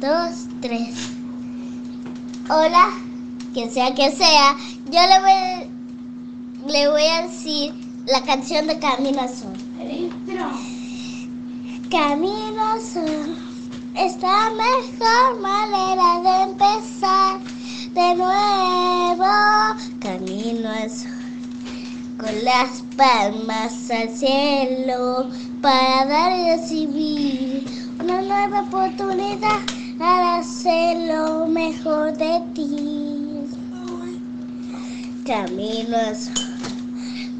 [0.00, 0.94] Dos, tres.
[2.50, 2.90] Hola,
[3.52, 7.74] quien sea que sea, yo le voy, le voy a decir
[8.06, 9.52] la canción de Camino Azul.
[11.90, 13.36] Camino Azul
[13.96, 17.40] es la mejor manera de empezar
[17.94, 19.24] de nuevo.
[20.00, 21.18] Camino Azul
[22.18, 25.28] con las palmas al cielo
[25.62, 27.47] para dar y recibir
[28.08, 29.60] una nueva oportunidad
[29.98, 33.44] para hacer lo mejor de ti.
[35.26, 36.30] Caminos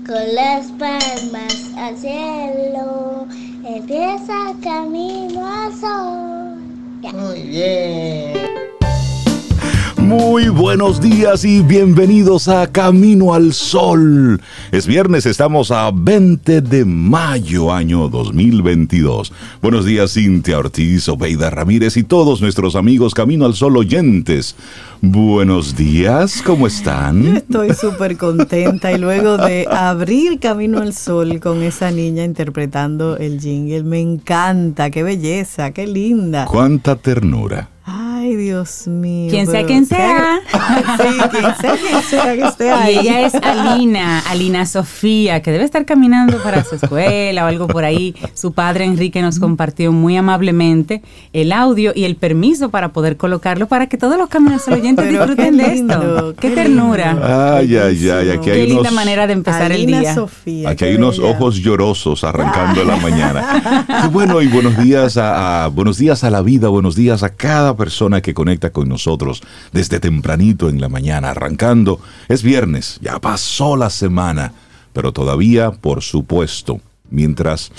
[0.07, 3.27] con las palmas al cielo,
[3.65, 7.15] empieza camino al sol.
[7.15, 8.78] Muy bien.
[10.09, 14.41] Muy buenos días y bienvenidos a Camino al Sol.
[14.73, 19.31] Es viernes, estamos a 20 de mayo, año 2022.
[19.61, 24.57] Buenos días, Cintia Ortiz, Obeida Ramírez y todos nuestros amigos Camino al Sol oyentes.
[25.03, 27.23] Buenos días, ¿cómo están?
[27.23, 33.19] Yo estoy súper contenta y luego de abrir Camino al Sol con esa niña interpretando
[33.19, 36.47] el jingle, me encanta, qué belleza, qué linda.
[36.47, 37.69] Cuánta ternura.
[38.21, 39.31] Ay, Dios mío.
[39.31, 40.41] Quien sea quien sea.
[40.99, 42.95] Sí, quien sea quien sea que esté ahí.
[42.97, 47.67] Y ella es Alina, Alina Sofía, que debe estar caminando para su escuela o algo
[47.69, 48.15] por ahí.
[48.35, 51.03] Su padre Enrique nos compartió muy amablemente
[51.33, 55.19] el audio y el permiso para poder colocarlo para que todos los caminos oyentes Pero
[55.27, 56.35] disfruten qué de esto.
[56.39, 57.57] Qué, qué ternura.
[57.59, 60.15] Ay, ay, ay, aquí Qué hay linda unos, manera de empezar Alina el día.
[60.15, 60.69] Sofía.
[60.71, 63.87] aquí qué hay unos ojos llorosos arrancando la mañana.
[64.03, 67.29] Qué bueno y buenos días a, a- buenos días a la vida, buenos días a
[67.31, 69.43] cada persona que conecta con nosotros
[69.73, 72.01] desde tempranito en la mañana, arrancando.
[72.29, 74.53] Es viernes, ya pasó la semana,
[74.93, 77.71] pero todavía, por supuesto, mientras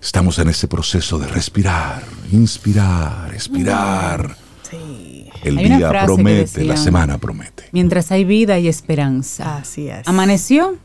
[0.00, 4.36] estamos en ese proceso de respirar, inspirar, expirar.
[4.68, 7.64] Sí, El Hay día promete, la decía- semana promete.
[7.72, 9.56] Mientras hay vida y esperanza.
[9.56, 10.06] así es.
[10.06, 10.76] Amaneció,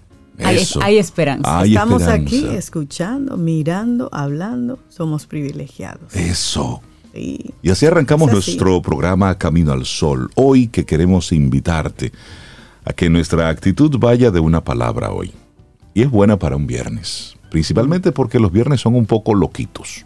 [0.44, 1.60] hay, hay esperanza.
[1.60, 2.36] Hay Estamos esperanza.
[2.36, 6.16] aquí escuchando, mirando, hablando, somos privilegiados.
[6.16, 6.82] Eso.
[7.18, 7.54] Sí.
[7.62, 8.36] Y así arrancamos así.
[8.36, 10.30] nuestro programa Camino al Sol.
[10.36, 12.12] Hoy que queremos invitarte
[12.86, 15.32] a que nuestra actitud vaya de una palabra hoy.
[15.94, 17.36] Y es buena para un viernes.
[17.50, 20.06] Principalmente porque los viernes son un poco loquitos.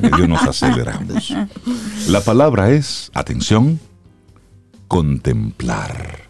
[0.00, 1.34] Medio nos aceleramos.
[2.08, 3.78] La palabra es, atención,
[4.88, 6.20] contemplar.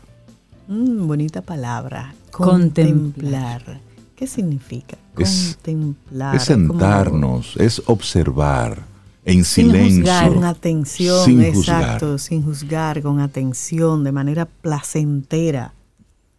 [0.68, 2.14] Mm, bonita palabra.
[2.30, 3.62] Contemplar.
[3.64, 3.80] Contemplar.
[4.16, 4.96] ¿Qué significa?
[5.18, 6.36] Es- Contemplar.
[6.36, 8.84] Es sentarnos, es observar
[9.24, 10.00] en Sin silencio.
[10.02, 10.32] juzgar.
[10.34, 12.18] Con atención, Sin exacto, juzgar.
[12.18, 15.72] sin juzgar, con atención, de manera placentera.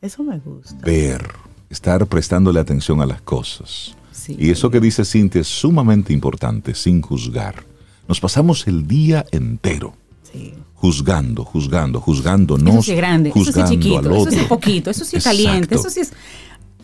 [0.02, 0.78] Eso me gusta.
[0.84, 1.30] ver,
[1.70, 3.96] estar prestándole atención a las cosas.
[4.12, 4.36] Sí.
[4.40, 7.64] Y eso que dice Cintia es sumamente importante, sin juzgar.
[8.08, 9.94] Nos pasamos el día entero
[10.32, 10.54] Sí.
[10.76, 14.38] juzgando, juzgando, juzgándonos, Eso sí es grande, eso sí es juzgando chiquito, al eso sí
[14.40, 15.44] es poquito, eso sí es Exacto.
[15.46, 16.14] caliente, eso sí es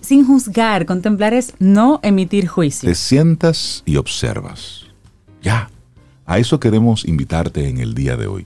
[0.02, 0.86] sin juzgar.
[0.86, 2.88] Contemplar es no emitir juicio.
[2.88, 4.84] Te sientas y observas.
[5.42, 5.70] Ya.
[6.28, 8.46] A eso queremos invitarte en el día de hoy.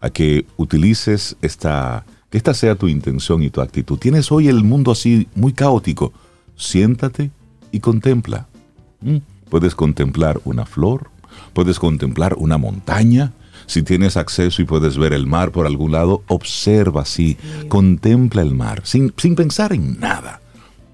[0.00, 3.98] A que utilices esta, que esta sea tu intención y tu actitud.
[3.98, 6.12] Tienes hoy el mundo así muy caótico.
[6.56, 7.30] Siéntate
[7.72, 8.46] y contempla.
[9.00, 9.16] Mm.
[9.48, 11.10] Puedes contemplar una flor,
[11.54, 13.32] puedes contemplar una montaña.
[13.66, 17.38] Si tienes acceso y puedes ver el mar por algún lado, observa así,
[17.68, 20.40] contempla el mar, sin, sin pensar en nada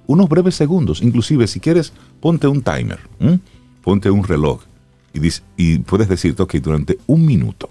[0.07, 1.03] unos breves segundos.
[1.03, 3.39] Inclusive, si quieres, ponte un timer, ¿m?
[3.83, 4.63] ponte un reloj
[5.13, 7.71] y, dis- y puedes decirte, ok, durante un minuto,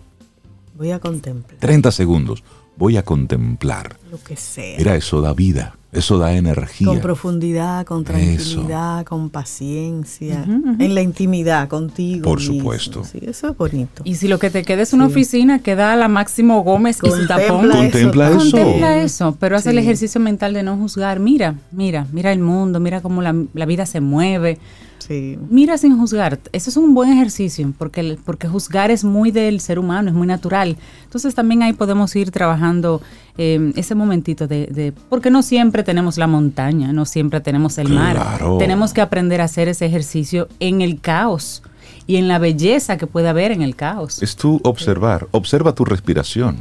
[0.78, 2.44] Voy a contemplar 30 segundos,
[2.78, 3.98] voy a contemplar.
[4.12, 4.78] lo que sea.
[4.78, 6.86] Mira, eso da vida, eso da energía.
[6.88, 12.22] con profundidad, con tranquilidad, con paciencia, en la intimidad contigo.
[12.24, 12.58] Por mismo.
[12.58, 13.04] supuesto.
[13.04, 14.04] Sí, eso es bonito.
[14.06, 15.12] Y si lo que te queda es una Sí.
[15.14, 17.66] oficina, queda a la Máximo Gómez y su Contempla tapón.
[17.72, 18.38] eso Contempla eso.
[18.52, 19.82] Contempla eso, pero hace el Sí.
[19.82, 21.20] ejercicio mental de no juzgar.
[21.20, 24.60] Mira, mira, mira el mundo, mira cómo la, la vida se mueve.
[25.08, 25.38] Sí.
[25.50, 26.40] Mira sin juzgar.
[26.52, 30.28] Eso es un buen ejercicio, porque, porque juzgar es muy del ser humano, es muy
[30.28, 30.76] natural.
[31.06, 33.02] Entonces también ahí podemos ir trabajando
[33.38, 37.90] eh, ese momentito de, de- Porque no siempre tenemos la montaña, no siempre tenemos el
[37.90, 38.16] mar.
[38.16, 38.58] Claro.
[38.58, 41.64] Tenemos que aprender a hacer ese ejercicio en el caos
[42.06, 44.22] y en la belleza que puede haber en el caos.
[44.22, 46.58] Es tú observar, observa tu respiración,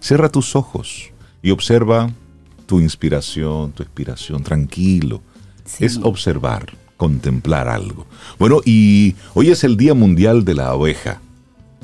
[0.00, 1.10] cierra tus ojos
[1.42, 2.10] y observa
[2.66, 5.20] tu inspiración, tu expiración, tranquilo.
[5.64, 5.84] Sí.
[5.84, 6.72] Es observar,
[7.02, 8.06] contemplar algo.
[8.38, 11.20] Bueno, y hoy es el Día Mundial de la Oveja.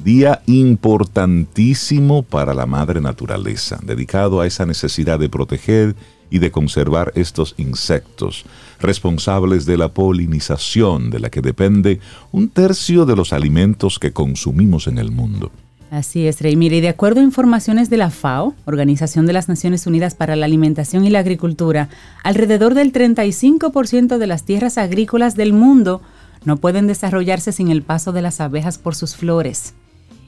[0.04, 5.96] Día importantísimo para la madre naturaleza, dedicado a esa necesidad de proteger
[6.30, 8.44] y de conservar estos insectos,
[8.78, 11.98] responsables de la polinización de la que depende
[12.30, 15.50] un tercio de los alimentos que consumimos en el mundo.
[15.90, 16.54] Así es, Rey.
[16.54, 20.44] Mire, de acuerdo a informaciones de la FAO, Organización de las Naciones Unidas para la
[20.44, 21.88] Alimentación y la Agricultura,
[22.22, 26.02] alrededor del 35% de las tierras agrícolas del mundo
[26.44, 29.74] no pueden desarrollarse sin el paso de las abejas por sus flores.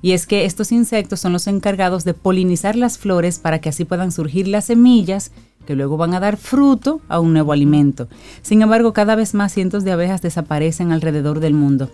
[0.02, 3.84] Y es que estos insectos son los encargados de polinizar las flores para que así
[3.84, 5.30] puedan surgir las semillas
[5.66, 8.08] que luego van a dar fruto a un nuevo alimento.
[8.40, 11.90] Sin embargo, cada vez más cientos de abejas desaparecen alrededor del mundo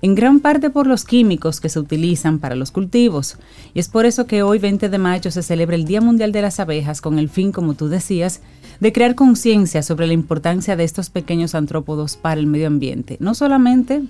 [0.00, 3.36] en gran parte por los químicos que se utilizan para los cultivos.
[3.74, 6.42] Y es por eso que hoy 20 de mayo se celebra el Día Mundial de
[6.42, 8.40] las Abejas con el fin, como tú decías,
[8.80, 13.16] de crear conciencia sobre la importancia de estos pequeños antrópodos para el medio ambiente.
[13.18, 14.02] No solamente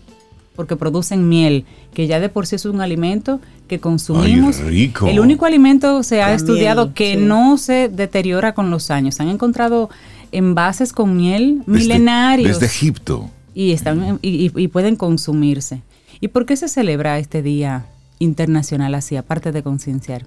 [0.56, 1.64] porque producen miel,
[1.94, 4.58] que ya de por sí es un alimento que consumimos.
[4.60, 5.06] rico.
[5.06, 7.20] El único alimento se ha estudiado miel, que sí.
[7.22, 9.20] no se deteriora con los años.
[9.20, 9.88] Han encontrado
[10.32, 13.30] envases con miel Desde- milenarios Desde Egipto.
[13.58, 15.82] Y están y, pueden consumirse.
[16.20, 17.86] ¿Y por qué se celebra este día
[18.20, 20.26] internacional así, aparte de concienciar?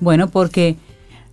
[0.00, 0.76] Bueno, porque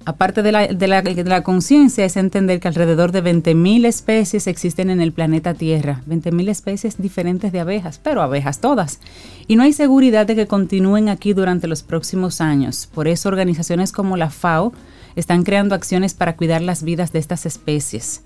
[0.03, 4.47] aparte de la, de la, de la conciencia es entender que alrededor de 20.000 especies
[4.47, 8.99] existen en el planeta Tierra, 20.000 especies diferentes de abejas, pero abejas todas.
[9.47, 12.89] Y no hay seguridad de que continúen aquí durante los próximos años.
[12.93, 14.73] Por eso organizaciones como la FAO
[15.15, 18.23] están creando acciones para cuidar las vidas de estas especies.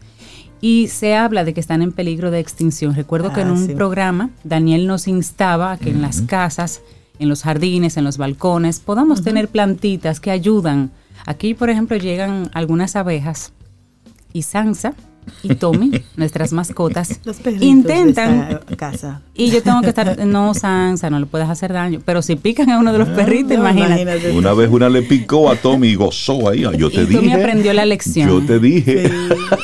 [0.62, 2.94] Y se habla de que están en peligro de extinción.
[2.96, 3.74] Recuerdo que en Ah, un sí.
[3.76, 6.82] programa Daniel nos instaba a que en las casas,
[7.18, 10.92] en los jardines, en los balcones, podamos tener plantitas que ayudan.
[11.26, 13.54] Aquí, por ejemplo, llegan algunas abejas
[14.34, 14.94] y Sansa
[15.44, 19.22] y Tommy, nuestras mascotas, Los intentan de casa.
[19.34, 22.70] y yo tengo que estar, no, Sansa, no le puedes hacer daño, pero si pican
[22.70, 24.32] a uno de los perritos, No, imagínate.
[24.32, 26.62] Una vez una le picó a Tommy y gozó ahí.
[26.78, 27.34] Yo te Y Tommy dije.
[27.34, 28.28] aprendió la lección.
[28.30, 29.08] Yo te dije.
[29.10, 29.14] Sí,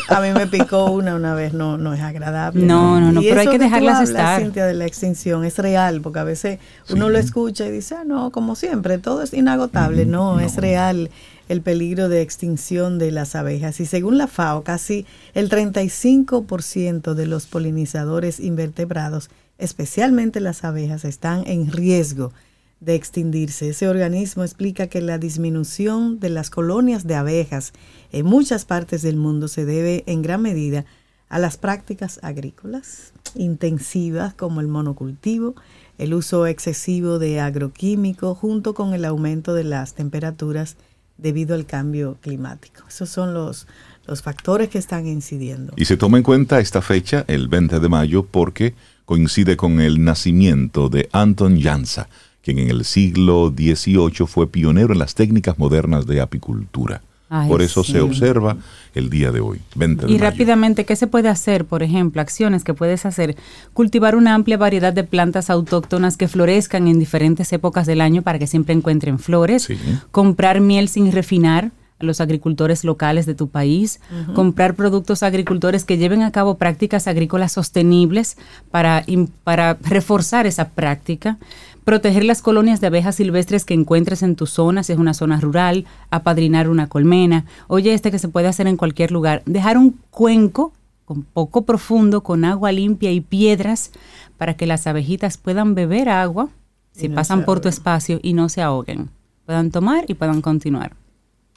[0.09, 2.65] a mí me picó una una vez, no, no es agradable.
[2.65, 4.41] No, no, no, Y pero hay que tú dejarlas hablas, estar.
[4.41, 6.59] Cintia, de la extinción es real, porque a veces
[6.89, 10.05] uno lo escucha y dice, ah, no, como siempre, todo es inagotable.
[10.05, 11.09] No, es real
[11.49, 13.79] el peligro de extinción de las abejas.
[13.79, 21.43] Y según la FAO, casi el 35% de los polinizadores invertebrados, especialmente las abejas, están
[21.47, 22.31] en riesgo
[22.79, 23.69] de extinguirse.
[23.69, 27.73] Ese organismo explica que la disminución de las colonias de abejas
[28.11, 30.85] en muchas partes del mundo se debe en gran medida
[31.29, 35.55] a las prácticas agrícolas intensivas como el monocultivo,
[35.97, 40.77] el uso excesivo de agroquímicos junto con el aumento de las temperaturas
[41.17, 42.83] debido al cambio climático.
[42.87, 43.67] Esos son los,
[44.05, 45.73] los factores que están incidiendo.
[45.75, 48.75] Y se toma en cuenta esta fecha, el 20 de mayo, porque
[49.05, 52.09] coincide con el nacimiento de Anton Jansa,
[52.41, 57.01] quien en el siglo XVIII fue pionero en las técnicas modernas de apicultura.
[57.29, 57.93] Ay, Por eso sí.
[57.93, 58.55] se observa
[58.93, 60.23] el día de hoy, 20 de Y mayo.
[60.25, 61.65] rápidamente, ¿qué se puede hacer?
[61.65, 63.35] Por ejemplo, acciones que puedes hacer.
[63.73, 68.37] Cultivar una amplia variedad de plantas autóctonas que florezcan en diferentes épocas del año para
[68.37, 69.63] que siempre encuentren flores.
[69.63, 69.75] Sí.
[70.11, 74.01] Comprar miel sin refinar a los agricultores locales de tu país.
[74.35, 78.37] Comprar productos agricultores que lleven a cabo prácticas agrícolas sostenibles
[78.69, 79.03] para,
[79.43, 81.37] para reforzar esa práctica.
[81.85, 85.39] Proteger las colonias de abejas silvestres que encuentres en tu zona, si es una zona
[85.39, 87.45] rural, apadrinar una colmena.
[87.67, 89.43] Oye, este que se puede hacer en cualquier lugar.
[89.45, 90.73] Dejar un cuenco
[91.05, 93.91] con poco profundo, con agua limpia y piedras,
[94.37, 96.49] para que las abejitas puedan beber agua
[96.91, 99.11] si no pasan por tu espacio y no se ahoguen.
[99.45, 100.95] Puedan tomar y puedan continuar.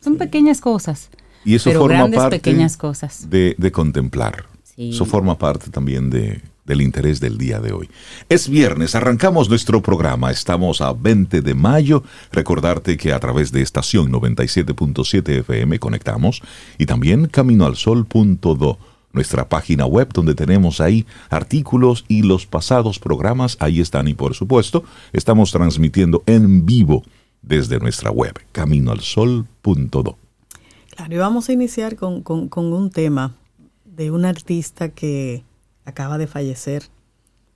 [0.03, 1.09] Son pequeñas cosas.
[1.43, 3.31] Y eso pero forma grandes parte pequeñas cosas.
[3.31, 4.45] de, de contemplar.
[4.63, 4.91] Sí.
[4.91, 7.91] Eso forma parte también de, del interés del día de hoy.
[8.29, 10.31] Es viernes, arrancamos nuestro programa.
[10.31, 12.05] Estamos a 20 de mayo.
[12.31, 16.43] Recordarte que a través de estación 97.7 FM conectamos
[16.79, 18.79] y también caminoalsol.do,
[19.13, 23.57] nuestra página web donde tenemos ahí artículos y los pasados programas.
[23.59, 27.03] Ahí están y por supuesto estamos transmitiendo en vivo
[27.43, 30.19] desde nuestra web, caminoalsol.do.
[30.95, 33.35] Claro, y vamos a iniciar con, con- con un tema
[33.85, 35.43] de un artista que
[35.89, 36.85] acaba de fallecer,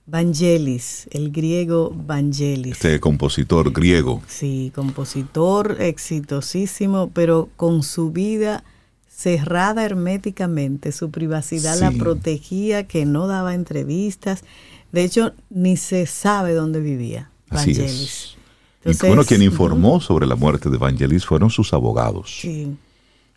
[0.05, 2.73] Vangelis, el griego Vangelis.
[2.73, 4.21] Este compositor griego.
[4.27, 8.63] Sí, compositor exitosísimo, pero con su vida
[9.07, 14.43] cerrada herméticamente, su privacidad la protegía, que no daba entrevistas.
[14.91, 18.01] De hecho, ni se sabe dónde vivía Así Vangelis.
[18.01, 18.37] es.
[18.79, 22.39] Entonces, y bueno, quien informó sobre la muerte de Vangelis fueron sus abogados.
[22.41, 22.75] Sí.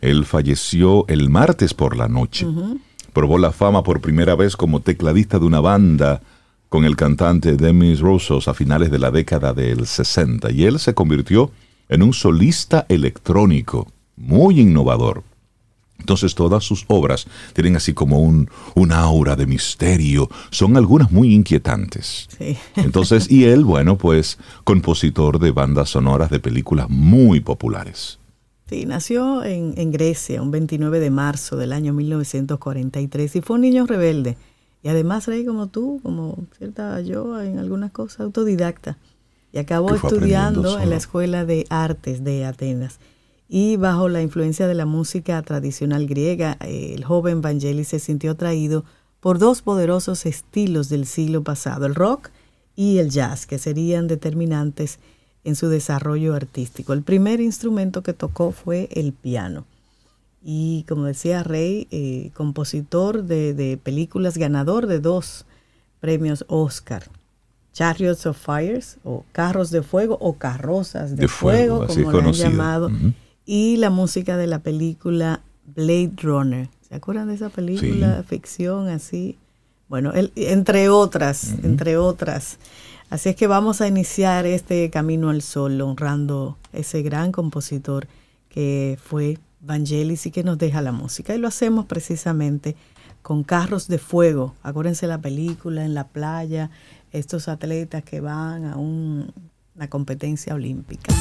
[0.01, 2.47] Él falleció el martes por la noche.
[3.17, 6.21] Probó la fama por primera vez como tecladista de una banda
[6.69, 10.93] con el cantante Demis Roussos a finales de la década del 60 y él se
[10.93, 11.51] convirtió
[11.89, 15.23] en un solista electrónico muy innovador.
[15.99, 20.29] Entonces todas sus obras tienen así como un, un aura de misterio.
[20.51, 22.29] Son algunas muy inquietantes.
[22.37, 22.59] Sí.
[22.77, 28.19] Entonces, y él, bueno, pues compositor de bandas sonoras de películas muy populares.
[28.69, 33.63] Sí, nació en, en Grecia un 29 de marzo del año 1943 y fue un
[33.63, 34.37] niño rebelde.
[34.83, 38.99] Y además, Rey, como tú, como cierta yo, en algunas cosas, autodidacta.
[39.53, 40.97] Y acabó estudiando en la.
[40.97, 42.99] Escuela de Artes de Atenas.
[43.49, 48.85] Y bajo la influencia de la música tradicional griega, el joven Vangelis se sintió atraído
[49.21, 52.31] por dos poderosos estilos del siglo pasado, el rock
[52.75, 54.99] y el jazz, que serían determinantes
[55.47, 56.93] en su desarrollo artístico.
[56.93, 59.65] El primer instrumento que tocó fue el piano.
[60.45, 65.45] Y como decía Rey, eh, compositor de, de películas, ganador de dos
[66.01, 67.05] premios Oscar.
[67.73, 72.51] Chariots of Fires, o Carros de Fuego, o Carrozas de, De fuego, como le han
[72.51, 72.91] llamado.
[73.45, 75.43] Y la música de la película
[75.75, 76.69] Blade Runner.
[76.89, 78.25] ¿Se acuerdan de esa película?
[78.27, 79.37] Ficción así.
[79.89, 82.59] Bueno, él- entre otras, entre otras.
[83.09, 88.09] Así es que vamos a iniciar este camino al sol honrando ese gran compositor
[88.49, 91.35] que fue Vangelis y que nos deja la música.
[91.35, 92.75] Y lo hacemos precisamente
[93.23, 94.55] con carros de fuego.
[94.63, 96.71] Acuérdense la película en la playa,
[97.13, 99.33] estos atletas que van a un-
[99.77, 101.13] una competencia olímpica.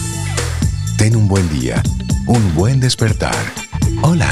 [0.97, 1.81] Ten un buen día,
[2.27, 3.35] un buen despertar.
[4.01, 4.29] Hola.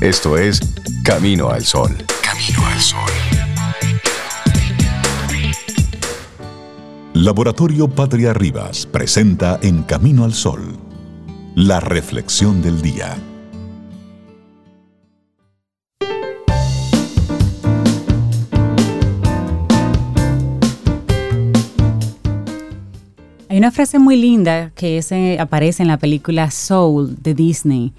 [0.00, 0.60] Esto es
[1.02, 1.96] Camino al Sol.
[2.22, 3.37] Camino al Sol.
[7.20, 10.78] Laboratorio Patria Rivas presenta En Camino al Sol,
[11.56, 13.18] la reflexión del día.
[23.48, 27.92] Hay una frase muy linda que aparece en la película Soul de Disney.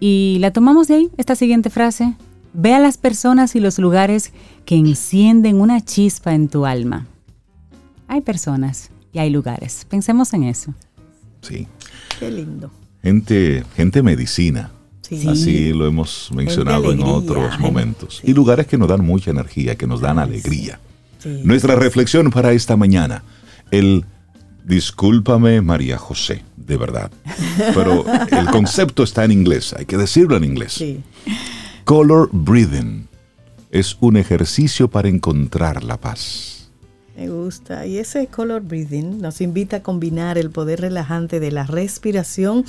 [0.00, 2.14] Y la tomamos de ahí, esta siguiente frase.
[2.52, 4.34] Ve a las personas y los lugares
[4.66, 7.06] que encienden una chispa en tu alma.
[8.10, 9.86] Hay personas y hay lugares.
[9.88, 10.74] Pensemos en eso.
[11.42, 11.68] Sí.
[12.18, 12.72] Qué lindo.
[13.04, 14.72] Gente, gente medicina.
[15.02, 15.28] Sí.
[15.28, 18.16] Así lo hemos mencionado en otros momentos.
[18.16, 18.32] Sí.
[18.32, 20.80] Y lugares que nos dan mucha energía, que nos dan alegría.
[21.20, 21.42] Sí.
[21.44, 23.22] Nuestra reflexión para esta mañana.
[23.70, 24.04] El
[24.64, 27.12] discúlpame María José, de verdad.
[27.76, 30.72] Pero el concepto está en inglés, hay que decirlo en inglés.
[30.72, 31.00] Sí.
[31.84, 33.06] Color breathing
[33.70, 36.59] es un ejercicio para encontrar la paz.
[37.16, 37.86] Me gusta.
[37.86, 42.64] Y ese color breathing nos invita a combinar el poder relajante de la respiración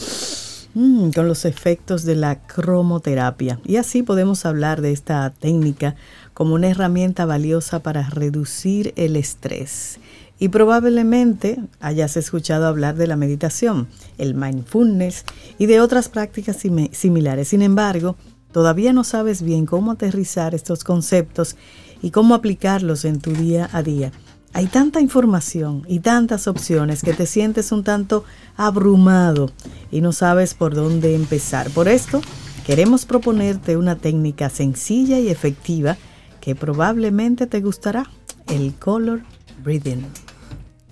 [0.73, 3.59] mm, con los efectos de la cromoterapia.
[3.65, 5.95] Y así podemos hablar de esta técnica
[6.33, 9.99] como una herramienta valiosa para reducir el estrés.
[10.39, 15.23] Y probablemente hayas escuchado hablar de la meditación, el mindfulness
[15.59, 17.49] y de otras prácticas simi- similares.
[17.49, 18.15] Sin embargo,
[18.51, 21.57] todavía no sabes bien cómo aterrizar estos conceptos
[22.01, 24.11] y cómo aplicarlos en tu día a día.
[24.53, 28.25] Hay tanta información y tantas opciones que te sientes un tanto
[28.57, 29.49] abrumado
[29.91, 31.69] y no sabes por dónde empezar.
[31.69, 32.21] Por esto,
[32.65, 35.97] queremos proponerte una técnica sencilla y efectiva
[36.41, 38.09] que probablemente te gustará,
[38.47, 39.21] el color
[39.63, 40.05] breathing.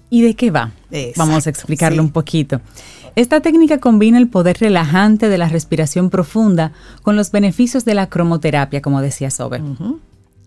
[0.09, 0.71] ¿Y de qué va?
[0.91, 2.07] Exacto, Vamos a explicarlo sí.
[2.07, 2.61] un poquito.
[3.15, 6.71] Esta técnica combina el poder relajante de la respiración profunda
[7.03, 9.61] con los beneficios de la cromoterapia, como decía Sobe.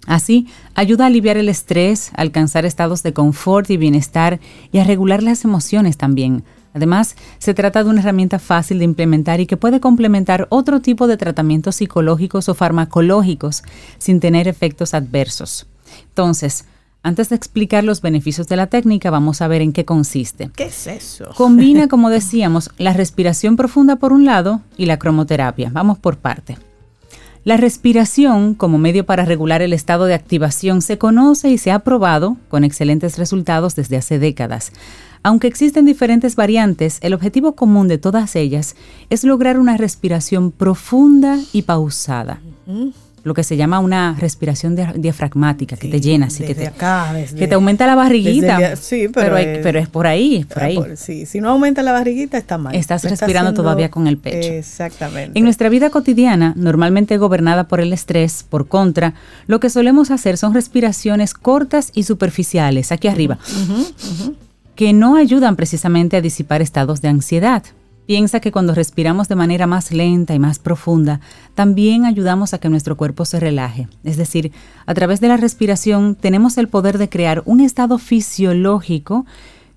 [0.07, 4.41] Así, ayuda a aliviar el estrés, a alcanzar estados de confort y bienestar
[4.73, 6.45] y a regular las emociones también.
[6.75, 11.07] Además, se trata de una herramienta fácil de implementar y que puede complementar otro tipo
[11.07, 13.63] de tratamientos psicológicos o farmacológicos
[13.99, 15.67] sin tener efectos adversos.
[16.09, 16.65] Entonces,
[17.03, 20.51] antes de explicar los beneficios de la técnica, vamos a ver en qué consiste.
[20.57, 21.31] ¿Qué es eso?
[21.37, 25.71] Combina, como decíamos, la respiración profunda por un lado y la cromoterapia.
[25.73, 26.57] Vamos por parte.
[27.45, 31.81] La respiración como medio para regular el estado de activación se conoce y se ha
[31.81, 34.71] probado con excelentes resultados desde hace décadas.
[35.25, 38.77] Aunque existen diferentes variantes, el objetivo común de todas ellas
[39.11, 42.41] es lograr una respiración profunda y pausada.
[43.25, 47.13] Lo que se llama una respiración dia- diafragmática, que te llena, así que te, acá,
[47.13, 48.73] desde- que te aumenta la barriguita.
[48.73, 50.75] el- sí, pero es- pero es por ahí, es por Ah, ahí.
[50.75, 52.75] por- sí, si no aumenta la barriguita está mal.
[52.75, 54.49] Estás Está respirando todavía con el pecho.
[54.53, 55.39] Exactamente.
[55.39, 59.15] En nuestra vida cotidiana, normalmente gobernada por el estrés, por contra,
[59.47, 63.39] lo que solemos hacer son respiraciones cortas y superficiales, aquí arriba,
[64.75, 67.63] que no ayudan precisamente a disipar estados de ansiedad.
[68.07, 71.21] Piensa que cuando respiramos de manera más lenta y más profunda,
[71.55, 73.89] también ayudamos a que nuestro cuerpo se relaje.
[74.03, 74.53] Es decir,
[74.87, 79.25] a través de la respiración tenemos el poder de crear un estado fisiológico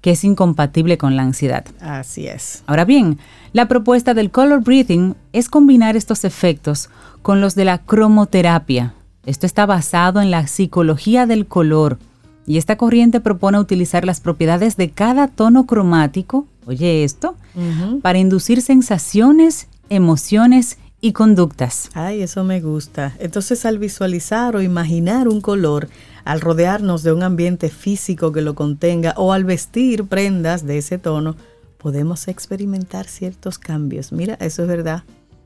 [0.02, 1.66] que es incompatible con la ansiedad.
[1.82, 2.64] Así es.
[2.68, 3.18] Ahora bien,
[3.54, 6.90] la propuesta del color breathing es combinar estos efectos
[7.22, 8.94] con los de la cromoterapia.
[9.26, 11.98] Esto está basado en la psicología del color
[12.46, 17.36] y esta corriente propone utilizar las propiedades de cada tono cromático, oye esto,
[18.02, 21.90] para inducir sensaciones, emociones y conductas.
[21.94, 23.14] Ay, eso me gusta.
[23.20, 25.88] Entonces al visualizar o imaginar un color,
[26.24, 30.98] al rodearnos de un ambiente físico que lo contenga o al vestir prendas de ese
[30.98, 31.36] tono,
[31.78, 34.12] podemos experimentar ciertos cambios.
[34.12, 35.04] Mira, eso es verdad.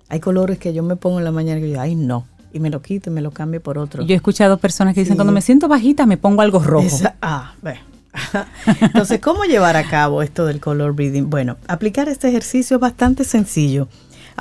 [0.07, 2.69] Hay colores que yo me pongo en la mañana y yo, ay no, y me
[2.69, 4.03] lo quito y me lo cambio por otro.
[4.03, 6.97] Yo he escuchado personas que dicen, cuando me siento bajita me pongo algo rojo.
[7.21, 7.79] ah, ve.
[8.81, 11.29] Entonces, ¿cómo llevar a cabo esto del color breathing?
[11.29, 13.87] Bueno, aplicar este ejercicio es bastante sencillo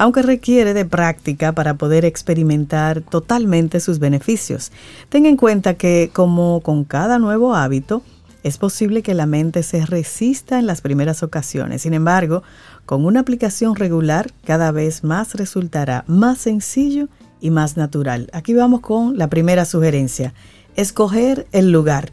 [0.00, 4.70] aunque requiere de práctica para poder experimentar totalmente sus beneficios.
[5.08, 8.02] Ten en cuenta que, como con cada nuevo hábito,
[8.44, 11.82] es posible que la mente se resista en las primeras ocasiones.
[11.82, 12.44] Sin embargo,
[12.86, 17.08] con una aplicación regular, cada vez más resultará más sencillo
[17.40, 18.30] y más natural.
[18.32, 20.32] Aquí vamos con la primera sugerencia.
[20.76, 22.12] Escoger el lugar.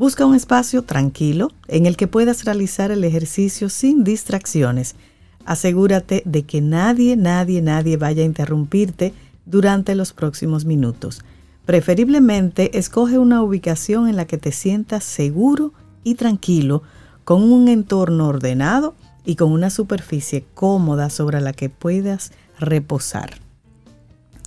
[0.00, 4.96] Busca un espacio tranquilo en el que puedas realizar el ejercicio sin distracciones
[5.44, 9.12] asegúrate de que nadie, nadie, nadie vaya a interrumpirte
[9.46, 11.24] durante los próximos minutos.
[11.66, 15.72] Preferiblemente escoge una ubicación en la que te sientas seguro
[16.04, 16.82] y tranquilo,
[17.24, 23.38] con un entorno ordenado y con una superficie cómoda sobre la que puedas reposar.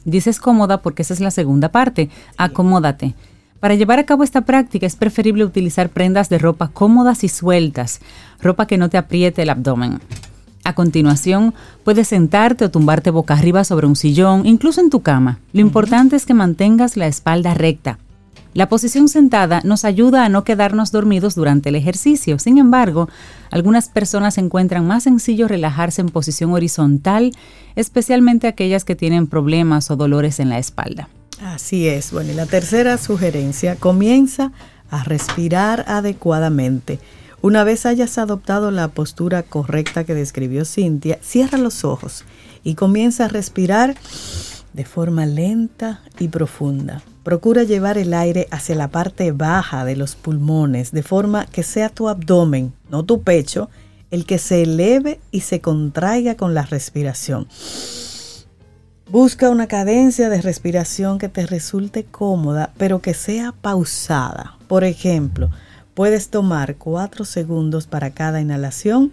[0.06, 3.16] Dices cómoda porque esa es la segunda parte, acomódate.
[3.64, 8.02] Para llevar a cabo esta práctica es preferible utilizar prendas de ropa cómodas y sueltas,
[8.42, 10.02] ropa que no te apriete el abdomen.
[10.66, 11.54] A continuación,
[11.86, 15.40] puedes sentarte o tumbarte boca arriba sobre un sillón, incluso en tu cama.
[15.54, 18.00] Lo importante es que mantengas la espalda recta.
[18.54, 22.40] La posición sentada nos ayuda a no quedarnos dormidos durante el ejercicio.
[22.40, 23.08] Sin embargo,
[23.50, 27.32] algunas personas encuentran más sencillo relajarse en posición horizontal,
[27.78, 31.08] especialmente aquellas que tienen problemas o dolores en la espalda.
[31.44, 32.12] Así es.
[32.12, 34.54] Bueno, y la tercera sugerencia, comienza
[34.90, 37.00] a respirar adecuadamente.
[37.42, 42.24] Una vez hayas adoptado la postura correcta que describió Cintia, cierra los ojos
[42.64, 43.96] y comienza a respirar
[44.72, 47.02] de forma lenta y profunda.
[47.24, 51.90] Procura llevar el aire hacia la parte baja de los pulmones, de forma que sea
[51.90, 53.70] tu abdomen, no tu pecho,
[54.12, 57.48] el que se eleve y se contraiga con la respiración.
[59.14, 64.58] Busca una cadencia de respiración que te resulte cómoda, pero que sea pausada.
[64.68, 65.50] Por ejemplo,
[65.94, 69.12] Puedes tomar 4 segundos para cada inhalación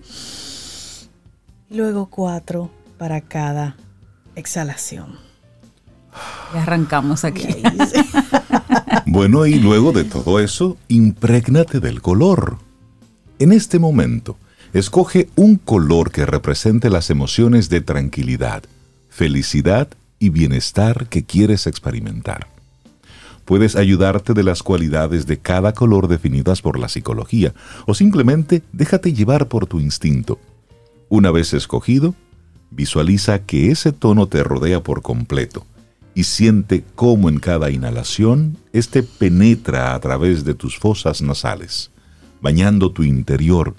[1.69, 3.77] y luego 4 para cada
[4.35, 5.19] exhalación.
[6.55, 7.49] Y arrancamos aquí.
[9.07, 12.57] bueno, y luego de todo eso, imprégnate del color.
[13.39, 14.39] En este momento,
[14.73, 18.63] escoge un color que represente las emociones de tranquilidad,
[19.21, 19.87] felicidad
[20.19, 22.47] y bienestar que quieres experimentar
[23.45, 27.53] puedes ayudarte de las cualidades de cada color definidas por la psicología
[27.87, 30.39] o simplemente déjate llevar por tu instinto.
[31.11, 32.15] Una vez escogido,
[32.71, 35.67] visualiza que ese tono te rodea por completo
[36.15, 41.91] y siente cómo en cada inhalación éste penetra a través de tus fosas nasales,
[42.41, 43.75] bañando tu interior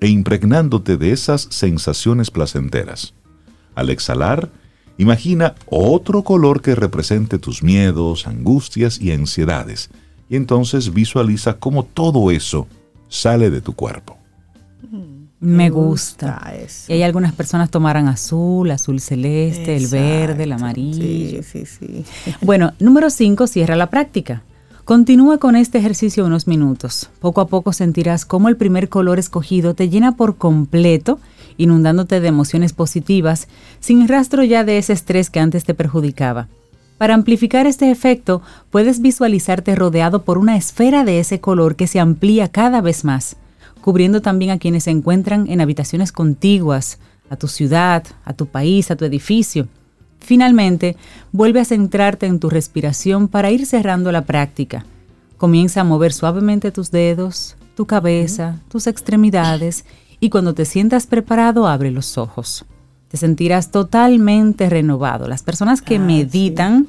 [0.00, 3.14] e impregnándote de esas sensaciones placenteras.
[3.76, 4.50] Al exhalar,
[5.00, 9.88] Imagina otro color que represente tus miedos, angustias y ansiedades,
[10.28, 12.66] y entonces visualiza cómo todo eso
[13.08, 14.18] sale de tu cuerpo.
[15.40, 16.52] Me gusta.
[16.86, 21.42] Y hay algunas personas tomarán azul, azul celeste, el verde, el amarillo.
[21.42, 22.04] Sí, sí, sí.
[22.42, 24.42] Bueno, número 5, cierra la práctica.
[24.84, 27.08] Continúa con este ejercicio unos minutos.
[27.20, 31.20] Poco a poco sentirás cómo el primer color escogido te llena por completo
[31.60, 33.48] inundándote de emociones positivas,
[33.80, 36.48] sin rastro ya de ese estrés que antes te perjudicaba.
[36.98, 41.98] Para amplificar este efecto, puedes visualizarte rodeado por una esfera de ese color que se
[41.98, 43.36] amplía cada vez más,
[43.80, 46.98] cubriendo también a quienes se encuentran en habitaciones contiguas,
[47.30, 49.68] a tu ciudad, a tu país, a tu edificio.
[50.18, 50.96] Finalmente,
[51.32, 54.84] vuelve a centrarte en tu respiración para ir cerrando la práctica.
[55.38, 59.86] Comienza a mover suavemente tus dedos, tu cabeza, tus extremidades
[60.20, 62.66] y cuando te sientas preparado abre los ojos.
[63.08, 65.26] Te sentirás totalmente renovado.
[65.26, 66.86] Las personas que ah, meditan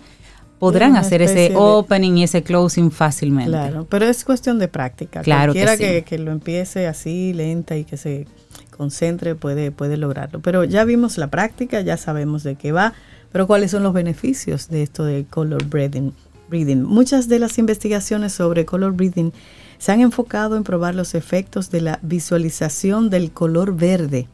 [0.60, 3.50] podrán hacer ese opening y ese closing fácilmente.
[3.50, 5.22] Claro, pero es cuestión de práctica.
[5.22, 8.28] Claro Cualquiera que, que, lo empiece así lenta y que se
[8.70, 10.40] concentre puede, puede lograrlo.
[10.42, 12.94] Pero ya vimos la práctica, ya sabemos de qué va,
[13.32, 16.14] pero cuáles son los beneficios de esto de color breathing.
[16.52, 16.84] Breathing.
[16.84, 19.34] Muchas de las investigaciones sobre color breathing
[19.80, 24.28] se han enfocado en probar los efectos de la visualización del color verde.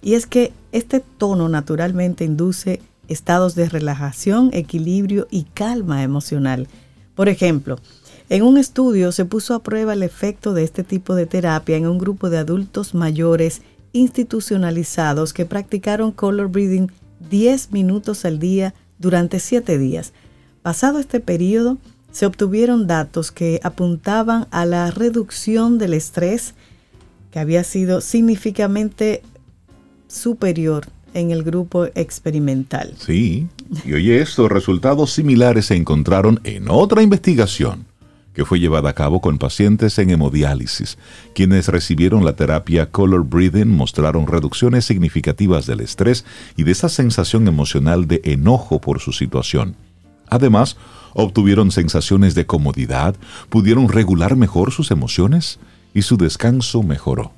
[0.00, 6.68] Y es que este tono naturalmente induce estados de relajación, equilibrio y calma emocional.
[7.14, 7.78] Por ejemplo,
[8.28, 11.86] en un estudio se puso a prueba el efecto de este tipo de terapia en
[11.86, 16.90] un grupo de adultos mayores institucionalizados que practicaron color breathing
[17.28, 20.12] 10 minutos al día durante 7 días.
[20.66, 21.78] Pasado este periodo,
[22.10, 26.54] se obtuvieron datos que apuntaban a la reducción del estrés
[27.30, 29.22] que había sido significativamente
[30.08, 32.94] superior en el grupo experimental.
[32.98, 33.46] Sí,
[33.84, 37.84] y oye, estos resultados similares se encontraron en otra investigación
[38.34, 40.98] que fue llevada a cabo con pacientes en hemodiálisis.
[41.32, 46.24] Quienes recibieron la terapia Color Breathing mostraron reducciones significativas del estrés
[46.56, 49.76] y de esa sensación emocional de enojo por su situación.
[50.28, 50.76] Además,
[51.14, 53.16] obtuvieron sensaciones de comodidad,
[53.48, 55.58] pudieron regular mejor sus emociones
[55.94, 57.32] y su descanso mejoró.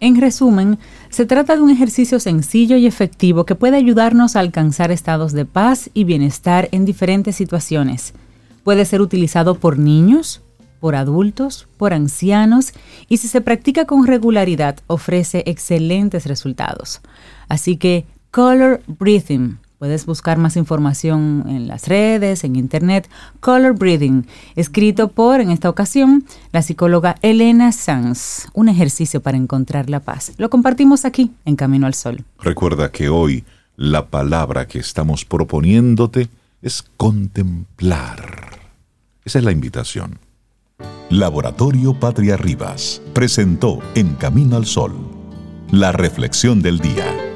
[0.00, 0.78] En resumen,
[1.10, 5.44] se trata de un ejercicio sencillo y efectivo que puede ayudarnos a alcanzar estados de
[5.44, 8.14] paz y bienestar en diferentes situaciones.
[8.62, 10.40] Puede ser utilizado por niños,
[10.78, 12.72] por adultos, por ancianos
[13.08, 17.00] y si se practica con regularidad ofrece excelentes resultados.
[17.48, 23.08] Así que Color Breathing Puedes buscar más información en las redes, en internet.
[23.38, 28.48] Color Breathing, escrito por, en esta ocasión, la psicóloga Elena Sanz.
[28.54, 30.32] Un ejercicio para encontrar la paz.
[30.36, 32.24] Lo compartimos aquí, en Camino al Sol.
[32.40, 33.44] Recuerda que hoy
[33.76, 36.28] la palabra que estamos proponiéndote
[36.60, 38.58] es contemplar.
[39.24, 40.18] Esa es la invitación.
[41.08, 44.92] Laboratorio Patria Rivas presentó En Camino al Sol,
[45.70, 47.27] la reflexión del día.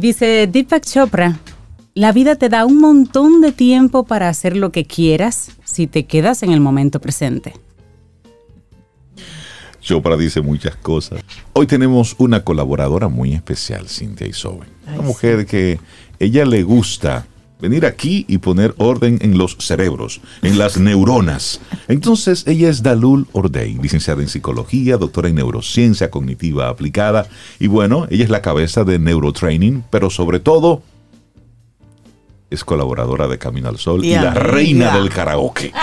[0.00, 1.38] Dice Deepak Chopra,
[1.92, 6.06] la vida te da un montón de tiempo para hacer lo que quieras si te
[6.06, 7.52] quedas en el momento presente.
[9.82, 11.20] Chopra dice muchas cosas.
[11.52, 14.64] Hoy tenemos una colaboradora muy especial, Cintia Isobe.
[14.86, 15.78] Una mujer que
[16.18, 17.26] ella le gusta
[17.60, 21.60] venir aquí y poner orden en los cerebros, en las neuronas.
[21.88, 27.26] Entonces, ella es Dalul Ordey, licenciada en psicología, doctora en neurociencia cognitiva aplicada,
[27.58, 30.82] y bueno, ella es la cabeza de Neurotraining, pero sobre todo
[32.50, 35.72] es colaboradora de Camino al Sol y, la reina del karaoke.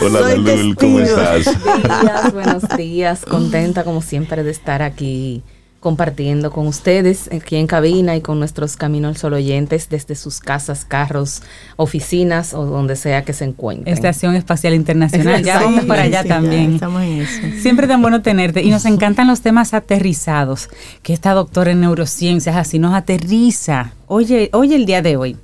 [0.00, 1.44] Hola Dalul, ¿cómo estás?
[1.62, 5.42] Buenos días, buenos días, contenta como siempre de estar aquí
[5.86, 10.40] compartiendo con ustedes aquí en cabina y con nuestros Camino al Sol oyentes desde sus
[10.40, 11.44] casas, carros,
[11.76, 13.94] oficinas o donde sea que se encuentren.
[13.94, 16.74] Estación Espacial Internacional, ya vamos para allá también.
[16.74, 17.40] estamos en eso.
[17.60, 20.70] Siempre tan bueno tenerte y nos encantan los temas aterrizados,
[21.04, 23.92] que esta doctora en neurociencias así nos aterriza.
[24.08, 25.36] Oye, oye el día de hoy,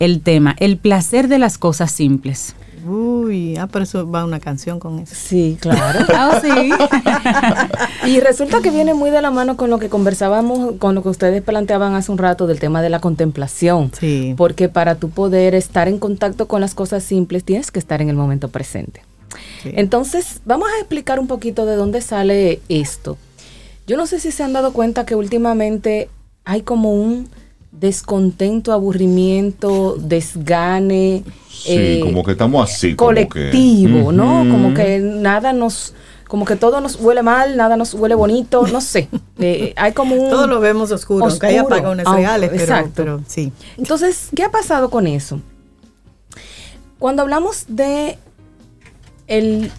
[0.00, 2.54] el tema, el placer de las cosas simples.
[2.84, 5.14] Uy, ah, por eso va una canción con eso.
[5.14, 6.00] Sí, claro.
[6.14, 6.70] ah, sí.
[8.08, 11.08] y resulta que viene muy de la mano con lo que conversábamos, con lo que
[11.08, 13.92] ustedes planteaban hace un rato del tema de la contemplación.
[13.98, 14.34] Sí.
[14.36, 18.08] Porque para tú poder estar en contacto con las cosas simples, tienes que estar en
[18.08, 19.02] el momento presente.
[19.64, 23.16] Entonces, vamos a explicar un poquito de dónde sale esto.
[23.86, 26.08] Yo no sé si se han dado cuenta que últimamente
[26.44, 27.28] hay como un
[27.72, 31.24] descontento, aburrimiento, desgane.
[31.50, 32.94] Sí, eh, como que estamos así.
[32.94, 34.46] Colectivo, ¿no?
[34.50, 35.94] Como que nada nos
[36.32, 39.06] como que todo nos huele mal, nada nos huele bonito, no sé.
[39.38, 40.30] Eh, hay como un...
[40.30, 42.92] Todo lo vemos oscuro, aunque hay apagones reales, pero, exacto.
[42.94, 43.52] pero sí.
[43.76, 45.40] Entonces, ¿qué ha pasado con eso?
[46.98, 48.16] Cuando hablamos de
[49.26, 49.70] el,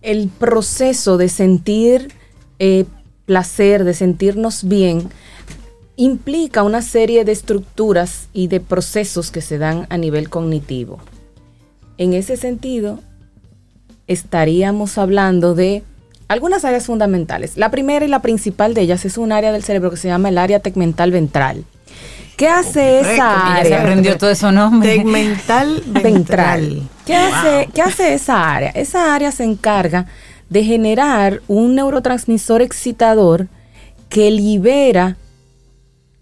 [0.00, 2.14] el proceso de sentir
[2.58, 2.86] eh,
[3.26, 5.10] placer, de sentirnos bien,
[6.04, 10.98] implica una serie de estructuras y de procesos que se dan a nivel cognitivo.
[11.96, 12.98] En ese sentido,
[14.08, 15.84] estaríamos hablando de
[16.26, 17.56] algunas áreas fundamentales.
[17.56, 20.30] La primera y la principal de ellas es un área del cerebro que se llama
[20.30, 21.64] el área tegmental ventral.
[22.36, 23.64] ¿Qué hace esa área?
[23.64, 24.96] se aprendió todo eso nombre.
[24.96, 26.82] Tegmental ventral.
[27.06, 28.70] ¿Qué, hace, ¿Qué hace esa área?
[28.70, 30.06] Esa área se encarga
[30.48, 33.46] de generar un neurotransmisor excitador
[34.08, 35.16] que libera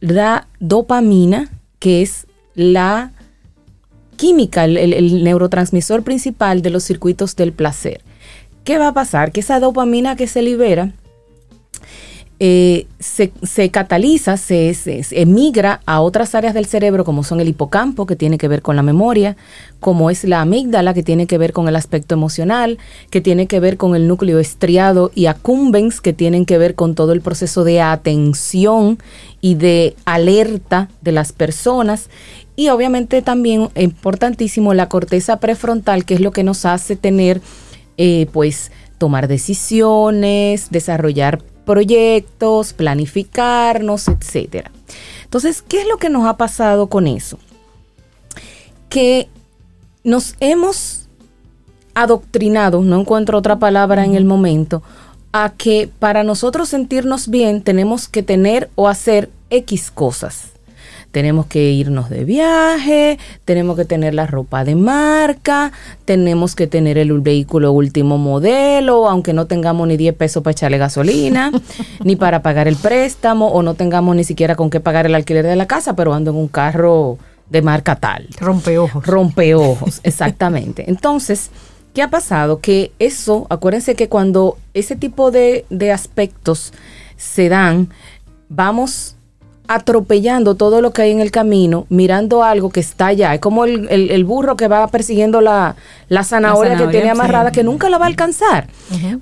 [0.01, 3.13] la dopamina, que es la
[4.17, 8.03] química, el, neurotransmisor principal de los circuitos del placer.
[8.65, 9.33] ¿Qué va a pasar?
[9.33, 10.93] Que esa dopamina que se libera
[12.43, 14.75] eh, se, cataliza, se
[15.11, 18.77] emigra a otras áreas del cerebro como son el hipocampo, que tiene que ver con
[18.77, 19.37] la memoria,
[19.79, 22.79] como es la amígdala, que tiene que ver con el aspecto emocional,
[23.11, 26.95] que tiene que ver con el núcleo estriado y accumbens, que tienen que ver con
[26.95, 28.99] todo el proceso de atención
[29.43, 32.09] y de alerta de las personas.
[32.57, 37.43] Y obviamente también importantísimo la corteza prefrontal, que es lo que nos hace tener,
[37.99, 44.73] eh, pues, tomar decisiones, desarrollar proyectos, planificarnos, etcétera.
[45.23, 47.39] Entonces, ¿qué es lo que nos ha pasado con eso?
[48.89, 49.29] Que
[50.03, 51.09] nos hemos
[51.95, 54.83] adoctrinado, no encuentro otra palabra en el momento,
[55.33, 60.51] a que para nosotros sentirnos bien tenemos que tener o hacer X cosas.
[61.11, 65.73] Tenemos que irnos de viaje, tenemos que tener la ropa de marca,
[66.05, 70.79] tenemos que tener el vehículo último modelo, aunque no tengamos ni 10 pesos para echarle
[70.79, 71.51] gasolina,
[72.05, 75.45] ni para pagar el préstamo, o no tengamos ni siquiera con qué pagar el alquiler
[75.45, 77.19] de la casa, pero ando en un carro
[77.49, 78.29] de marca tal.
[78.39, 79.05] Rompeojos.
[79.05, 80.85] Rompeojos, exactamente.
[80.89, 81.51] Entonces,
[81.93, 82.61] ¿qué ha pasado?
[82.61, 86.73] Que eso, acuérdense que cuando ese tipo de, de aspectos
[87.17, 87.89] se dan,
[88.49, 89.17] vamos
[89.73, 93.33] atropellando todo lo que hay en el camino, mirando algo que está allá.
[93.35, 95.77] Es como el, el- el burro que va persiguiendo la,
[96.09, 97.55] la zanahoria, que zanahoria, tiene amarrada, sí.
[97.55, 98.67] que nunca la va a alcanzar.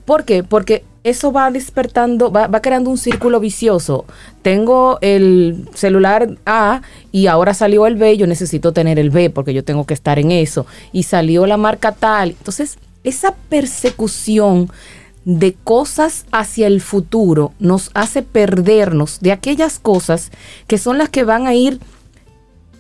[0.07, 0.43] ¿Por qué?
[0.45, 4.07] Porque eso va despertando, va, va creando un círculo vicioso.
[4.41, 6.81] Tengo el celular A
[7.13, 10.19] y ahora salió el B, yo necesito tener el B porque yo tengo que estar
[10.19, 10.65] en eso.
[10.93, 12.31] Y salió la marca tal.
[12.31, 14.71] Entonces, esa persecución
[15.29, 20.31] de cosas hacia el futuro nos hace perdernos de aquellas cosas
[20.67, 21.81] que son las que van a ir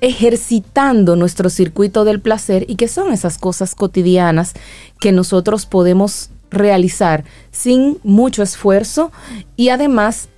[0.00, 4.54] ejercitando nuestro circuito del placer y que son esas cosas cotidianas
[4.98, 9.12] que nosotros podemos realizar sin mucho esfuerzo
[9.56, 10.30] y además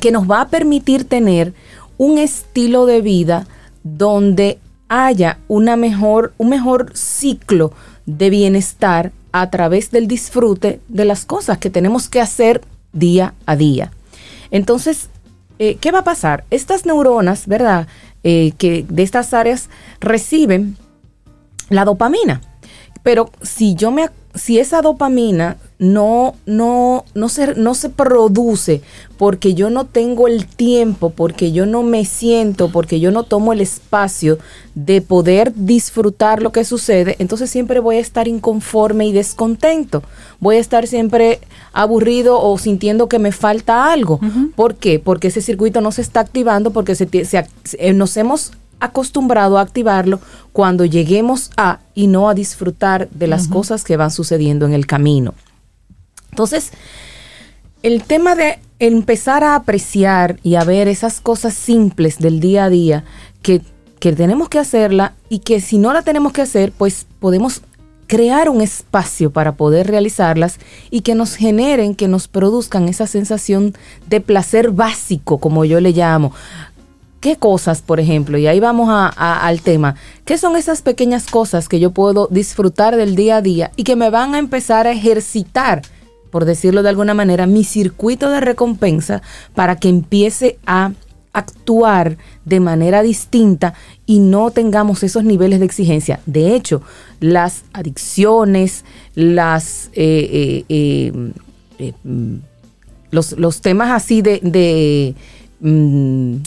[0.00, 1.52] que nos va a permitir tener
[1.98, 3.46] un estilo de vida
[3.84, 7.74] donde haya una mejor, un mejor ciclo
[8.06, 13.54] de bienestar a través del disfrute de las cosas que tenemos que hacer día a
[13.54, 13.92] día.
[14.50, 15.10] Entonces,
[15.58, 16.44] eh, ¿qué va a pasar?
[16.50, 17.86] Estas neuronas, ¿verdad?
[18.24, 19.68] Eh, que de estas áreas
[20.00, 20.78] reciben
[21.68, 22.40] la dopamina.
[23.02, 28.82] Pero si yo me si esa dopamina no, no, no, se, no se produce
[29.18, 33.52] porque yo no tengo el tiempo, porque yo no me siento, porque yo no tomo
[33.52, 34.38] el espacio
[34.74, 40.02] de poder disfrutar lo que sucede, entonces siempre voy a estar inconforme y descontento.
[40.38, 41.40] Voy a estar siempre
[41.72, 44.20] aburrido o sintiendo que me falta algo.
[44.54, 44.98] ¿Por qué?
[44.98, 47.46] Porque ese circuito no se está activando, porque se, se
[47.78, 50.20] eh, nos hemos acostumbrado a activarlo
[50.52, 54.86] cuando lleguemos a y no a disfrutar de las cosas que van sucediendo en el
[54.86, 55.34] camino.
[56.30, 56.72] Entonces,
[57.82, 62.70] el tema de empezar a apreciar y a ver esas cosas simples del día a
[62.70, 63.04] día
[63.42, 63.62] que,
[64.00, 67.62] que tenemos que hacerla y que si no la tenemos que hacer, pues podemos
[68.06, 70.58] crear un espacio para poder realizarlas
[70.90, 73.74] y que nos generen, que nos produzcan esa sensación
[74.08, 76.32] de placer básico, como yo le llamo.
[77.26, 78.38] ¿Qué cosas, por ejemplo?
[78.38, 79.96] Y ahí vamos al tema.
[80.24, 83.96] ¿Qué son esas pequeñas cosas que yo puedo disfrutar del día a día y que
[83.96, 85.82] me van a empezar a ejercitar,
[86.30, 89.22] por decirlo de alguna manera, mi circuito de recompensa
[89.56, 90.92] para que empiece a
[91.32, 93.74] actuar de manera distinta
[94.06, 96.20] y no tengamos esos niveles de exigencia.
[96.26, 96.80] De hecho,
[97.18, 98.84] las adicciones,
[99.16, 101.32] las eh, eh,
[101.80, 102.36] eh, mm,
[103.10, 105.16] los, los temas así de,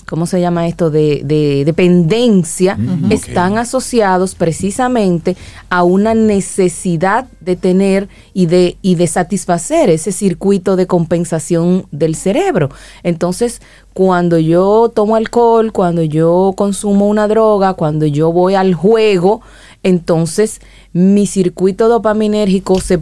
[0.08, 0.90] ¿cómo se llama esto?
[0.90, 5.36] De, de dependencia Mm, están asociados precisamente
[5.70, 12.16] a una necesidad de tener y de, y de satisfacer ese circuito de compensación del
[12.16, 12.70] cerebro.
[13.04, 13.62] Entonces,
[13.94, 19.42] cuando yo tomo alcohol, cuando yo consumo una droga, cuando yo voy al juego,
[19.84, 20.62] entonces
[20.94, 23.00] mi circuito dopaminérgico se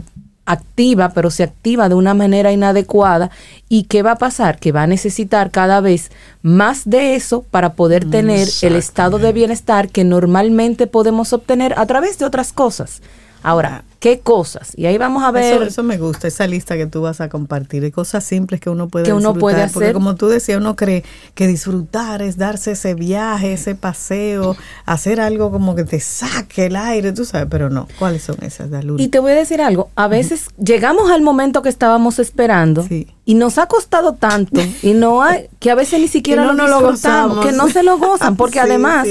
[0.48, 3.30] activa, pero se activa de una manera inadecuada.
[3.68, 4.58] ¿Y qué va a pasar?
[4.58, 6.10] Que va a necesitar cada vez
[6.42, 11.84] más de eso para poder tener el estado de bienestar que normalmente podemos obtener a
[11.86, 13.02] través de otras cosas.
[13.42, 14.72] Ahora, ¿qué cosas?
[14.76, 15.54] Y ahí vamos a ver.
[15.54, 18.68] Eso, eso me gusta, esa lista que tú vas a compartir, de cosas simples que
[18.70, 19.92] uno puede Que uno puede Porque hacer.
[19.94, 25.50] como tú decías, uno cree que disfrutar es darse ese viaje, ese paseo, hacer algo
[25.50, 27.86] como que te saque el aire, tú sabes, pero no.
[27.98, 29.04] ¿Cuáles son esas, Daluri?
[29.04, 33.06] Y te voy a decir algo, a veces llegamos al momento que estábamos esperando Sí.
[33.24, 36.66] y nos ha costado tanto y no hay, que a veces ni siquiera no lo
[36.66, 37.46] nos lo gozamos.
[37.46, 39.06] que no se lo gozan, porque Sí, además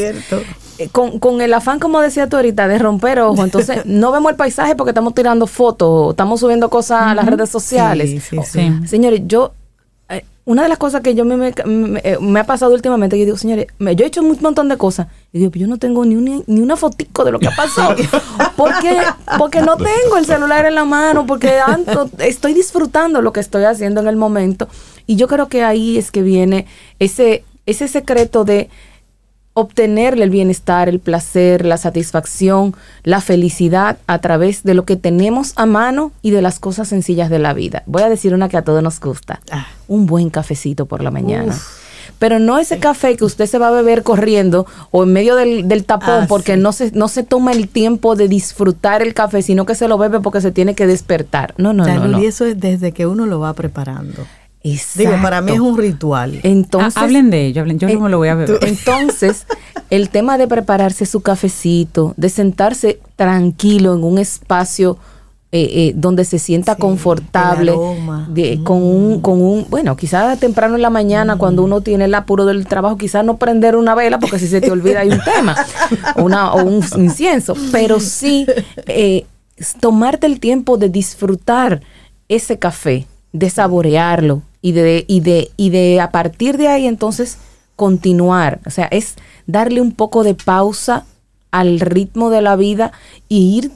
[0.91, 4.35] con, con el afán, como decía tú ahorita, de romper ojo, entonces no vemos el
[4.37, 8.09] paisaje porque estamos tirando fotos, estamos subiendo cosas a las redes sociales.
[8.23, 8.71] Sí, sí.
[8.87, 9.53] Señores, yo,
[10.09, 13.17] eh, una de las cosas que yo me, me- me- eh, me ha pasado últimamente,
[13.19, 15.07] yo digo, señores, me- yo he hecho un montón de cosas.
[15.33, 17.55] Y digo, "Pero yo no tengo ni una, ni una fotico de lo que ha
[17.55, 17.95] pasado.
[18.55, 18.97] porque,
[19.37, 23.63] porque no tengo el celular en la mano, porque ando- estoy disfrutando lo que estoy
[23.65, 24.67] haciendo en el momento.
[25.05, 26.65] Y yo creo que ahí es que viene
[26.99, 28.69] ese, ese secreto de
[29.57, 35.53] obtenerle el bienestar, el placer, la satisfacción, la felicidad a través de lo que tenemos
[35.55, 37.81] a mano y de las cosas sencillas de la vida.
[37.87, 39.41] Voy a decir una que a todos nos gusta.
[39.49, 39.65] Ah.
[39.87, 41.57] Un buen cafecito por la mañana.
[42.19, 45.67] Pero no ese café que usted se va a beber corriendo o en medio del,
[45.67, 46.61] del tapón Ah, porque sí.
[46.61, 49.97] no, se, no se toma el tiempo de disfrutar el café, sino que se lo
[49.97, 51.55] bebe porque se tiene que despertar.
[51.57, 51.95] No, no, no.
[51.95, 52.07] no.
[52.07, 54.23] Luli, eso es desde que uno lo va preparando.
[54.95, 56.39] Digo, para mí es un ritual.
[56.43, 58.59] Entonces, Ah, hablen de ello, hablen, yo no me lo voy a beber.
[58.67, 59.45] entonces,
[59.89, 64.97] el tema de prepararse su cafecito, de sentarse tranquilo en un espacio
[65.53, 67.73] eh, eh, donde se sienta Sí, confortable,
[68.27, 72.13] de- con un, con un, bueno, quizás temprano en la mañana, cuando uno tiene el
[72.15, 75.21] apuro del trabajo, quizás no prender una vela, porque si se te olvida hay un
[75.23, 75.55] tema,
[76.17, 78.45] una, o un incienso, pero sí
[78.87, 79.25] eh,
[79.79, 81.79] tomarte el tiempo de disfrutar
[82.27, 87.37] ese café, de saborearlo y de, y de, y de a partir de ahí entonces
[87.75, 88.59] continuar.
[88.65, 89.15] O sea, es
[89.45, 91.05] darle un poco de pausa
[91.51, 92.91] al ritmo de la vida
[93.29, 93.71] y ir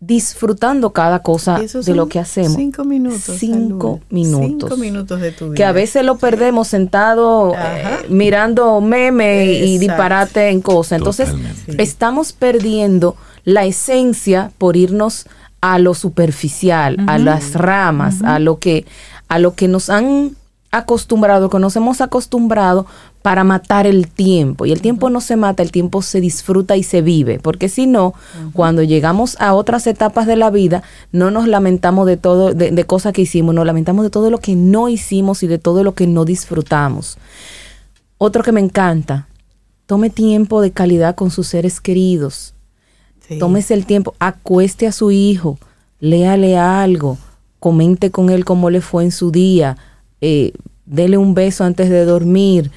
[0.00, 2.54] disfrutando cada cosa de lo que hacemos.
[2.54, 3.36] Cinco minutos.
[3.38, 4.68] Cinco minutos.
[4.68, 5.54] Cinco minutos de tu vida.
[5.54, 10.98] Que a veces lo perdemos sentado eh, mirando meme y disparate en cosas.
[10.98, 11.82] Entonces, Totalmente.
[11.82, 15.26] estamos perdiendo la esencia por irnos
[15.62, 18.84] a lo superficial, a las ramas, a lo que
[19.28, 20.36] a lo que nos han
[20.70, 22.86] acostumbrado, que nos hemos acostumbrado
[23.22, 24.66] para matar el tiempo.
[24.66, 27.38] Y el tiempo no se mata, el tiempo se disfruta y se vive.
[27.40, 28.14] Porque si no,
[28.52, 32.84] cuando llegamos a otras etapas de la vida, no nos lamentamos de todo, de, de
[32.84, 35.94] cosas que hicimos, nos lamentamos de todo lo que no hicimos y de todo lo
[35.94, 37.18] que no disfrutamos.
[38.18, 39.28] Otro que me encanta,
[39.86, 42.54] tome tiempo de calidad con sus seres queridos.
[43.26, 43.38] Sí.
[43.38, 45.58] Tómese el tiempo, acueste a su hijo,
[45.98, 47.18] léale algo,
[47.60, 49.76] comente con él cómo le fue en su día,
[50.20, 50.52] eh,
[50.84, 52.70] dele un beso antes de dormir.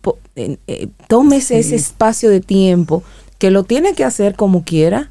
[0.00, 3.02] Po- eh, eh, tómese ese espacio de tiempo
[3.38, 5.10] que lo tiene que hacer como quiera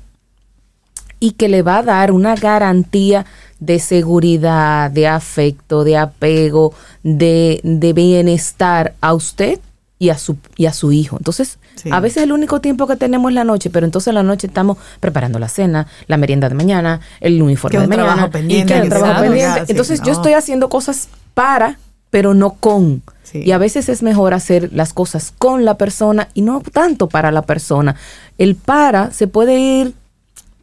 [1.19, 3.25] y que le va a dar una garantía
[3.59, 9.59] de seguridad, de afecto, de apego, de, de bienestar a usted
[10.01, 11.17] y a su, y a su hijo.
[11.19, 11.89] Entonces, Sí.
[11.91, 14.47] a veces el único tiempo que tenemos es la noche, pero entonces en la noche
[14.47, 18.07] estamos preparando la cena, la merienda de mañana, el uniforme de mañana.
[18.07, 19.65] trabajo pendiente, y que que trabajo pendiente.
[19.67, 21.77] Entonces yo estoy haciendo cosas para,
[22.09, 23.03] pero no con.
[23.21, 23.43] Sí.
[23.45, 27.31] Y a veces es mejor hacer las cosas con la persona y no tanto para
[27.31, 27.95] la persona.
[28.39, 29.93] El para se puede ir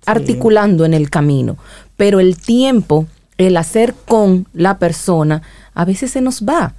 [0.05, 1.59] articulando en el camino,
[1.96, 5.42] pero el tiempo, el hacer con la persona,
[5.74, 6.74] a veces se nos va.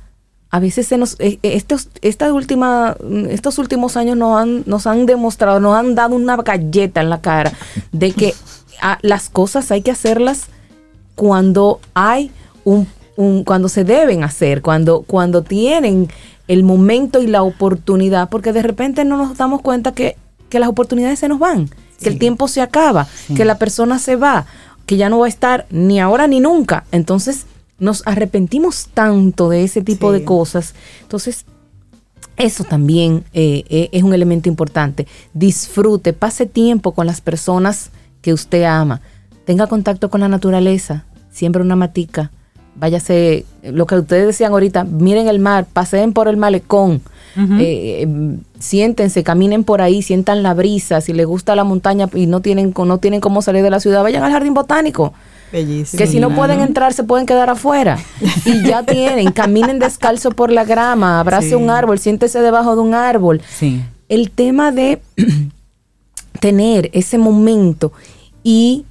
[0.51, 4.63] A veces se nos, eh, eh, estos, esta última, mm, estos últimos años nos han,
[4.65, 7.53] nos han demostrado, nos han dado una galleta en la cara
[7.91, 8.33] de que
[9.01, 10.45] las cosas hay que hacerlas
[11.15, 12.31] cuando hay
[12.63, 16.07] un, un- cuando se deben hacer, cuando, cuando tienen
[16.47, 20.15] el momento y la oportunidad, porque de repente no nos damos cuenta que,
[20.49, 21.69] que las oportunidades se nos van,
[22.01, 24.45] que el tiempo se acaba, que la persona se va,
[24.85, 26.85] que ya no va a estar ni ahora ni nunca.
[26.91, 27.45] Entonces
[27.79, 30.19] nos arrepentimos tanto de ese tipo Sí.
[30.19, 30.73] de cosas.
[31.01, 31.45] Entonces,
[32.37, 35.07] eso también eh, eh, es un elemento importante.
[35.33, 39.01] Disfrute, pase tiempo con las personas que usted ama.
[39.45, 41.05] Tenga contacto con la naturaleza.
[41.31, 42.31] Siempre una matica.
[42.75, 47.01] Váyase, lo que ustedes decían ahorita, miren el mar, paseen por el malecón.
[47.59, 48.07] eh,
[48.59, 50.99] siéntense, caminen por ahí, sientan la brisa.
[51.01, 54.01] Si les gusta la montaña y no tienen, no tienen cómo salir de la ciudad,
[54.03, 55.13] vayan al jardín botánico.
[55.51, 55.97] Bellísimo.
[55.97, 57.97] Que si no pueden entrar, se pueden quedar afuera.
[58.45, 61.55] Y ya tienen, caminen descalzo por la grama, abrace Sí.
[61.55, 63.41] un árbol, siéntese debajo de un árbol.
[63.49, 63.81] Sí.
[64.09, 65.01] El tema de
[66.39, 67.91] tener ese momento
[68.43, 68.85] y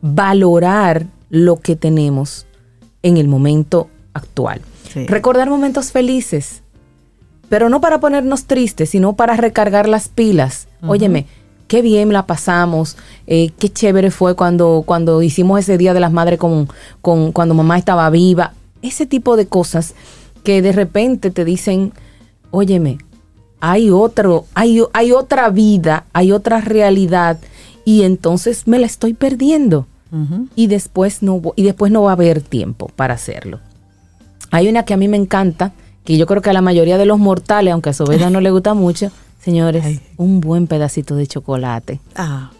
[0.00, 2.46] valorar lo que tenemos
[3.02, 4.60] en el momento actual.
[4.92, 5.06] Sí.
[5.06, 6.62] Recordar momentos felices,
[7.48, 10.68] pero no para ponernos tristes, sino para recargar las pilas.
[10.86, 11.26] Óyeme,
[11.68, 16.10] qué bien la pasamos, eh, qué chévere fue cuando, cuando hicimos ese Día de las
[16.10, 16.68] Madres con,
[17.00, 18.54] con, cuando mamá estaba viva.
[18.82, 19.94] Ese tipo de cosas
[20.42, 21.92] que de repente te dicen,
[22.50, 22.98] óyeme,
[23.60, 27.38] hay otro, hay, hay otra vida, hay otra realidad,
[27.84, 29.86] y entonces me la estoy perdiendo.
[30.56, 33.60] Y después no, y después no va a haber tiempo para hacerlo.
[34.50, 35.72] Hay una que a mí me encanta,
[36.04, 38.50] que yo creo que a la mayoría de los mortales, aunque a Sobeda no le
[38.50, 39.10] gusta mucho,
[39.40, 40.00] señores, Ay.
[40.16, 42.00] un buen pedacito de chocolate.
[42.14, 42.50] Ah,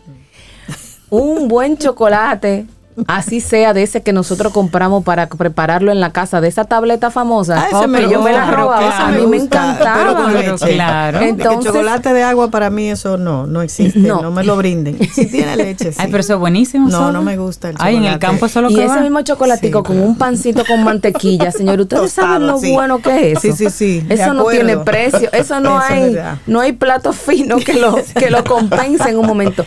[1.11, 2.67] Un buen chocolate
[3.07, 7.11] así sea de ese que nosotros compramos para prepararlo en la casa, de esa tableta
[7.11, 7.63] famosa.
[7.63, 9.95] Ah, ese me que yo me la robaba, a mí me encantaba.
[9.97, 10.75] pero con leche.
[10.75, 11.21] claro.
[11.21, 14.23] Entonces- chocolate de agua para mí eso no, no existe, No.
[14.23, 14.99] no, me lo brinden.
[15.13, 15.99] Si tiene leche, sí.
[16.01, 16.89] Ay, pero eso es buenísimo.
[16.89, 17.13] No, ¿sabes?
[17.15, 18.27] no me gusta el Ay, en el chocolate.
[18.27, 19.01] campo eso es lo y que ese va.
[19.03, 22.73] mismo chocolatico Sí, con un pancito con mantequilla, señor, ustedes Tostado, saben lo sí.
[22.73, 23.57] bueno que es eso.
[23.57, 23.71] Sí, sí,
[24.01, 27.97] sí, Eso no tiene precio, eso no Eso hay, no hay plato fino que lo,
[28.19, 29.65] que lo compense en un momento.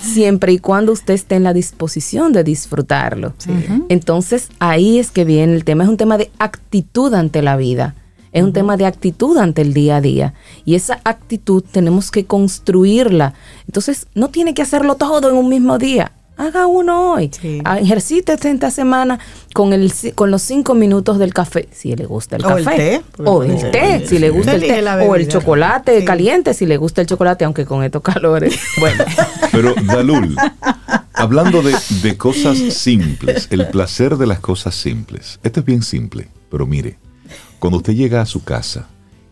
[0.00, 3.34] Siempre y cuando usted esté en la disposición de disfrutarlo.
[3.88, 7.94] Entonces ahí es que viene el tema, es un tema de actitud ante la vida.
[8.32, 10.34] Es un tema de actitud ante el día a día.
[10.64, 13.34] Y esa actitud tenemos que construirla.
[13.66, 16.12] Entonces, no tiene que hacerlo todo en un mismo día.
[16.40, 17.30] Haga uno hoy.
[17.38, 17.60] Sí.
[17.64, 19.18] Ah, Ejercítese esta semana
[19.52, 22.76] con, el, con los cinco minutos del café, si le gusta el O el café.
[22.76, 24.82] té, O el té, si le gusta el té.
[25.06, 26.04] O el chocolate Sí.
[26.06, 28.58] caliente, si le gusta el chocolate, aunque con estos calores.
[28.80, 29.04] Bueno,
[29.52, 30.34] Pero, Dalul,
[31.12, 35.38] hablando de, de cosas simples, el placer de las cosas simples.
[35.42, 36.96] Esto es bien simple, pero mire,
[37.58, 38.88] cuando usted llega a su casa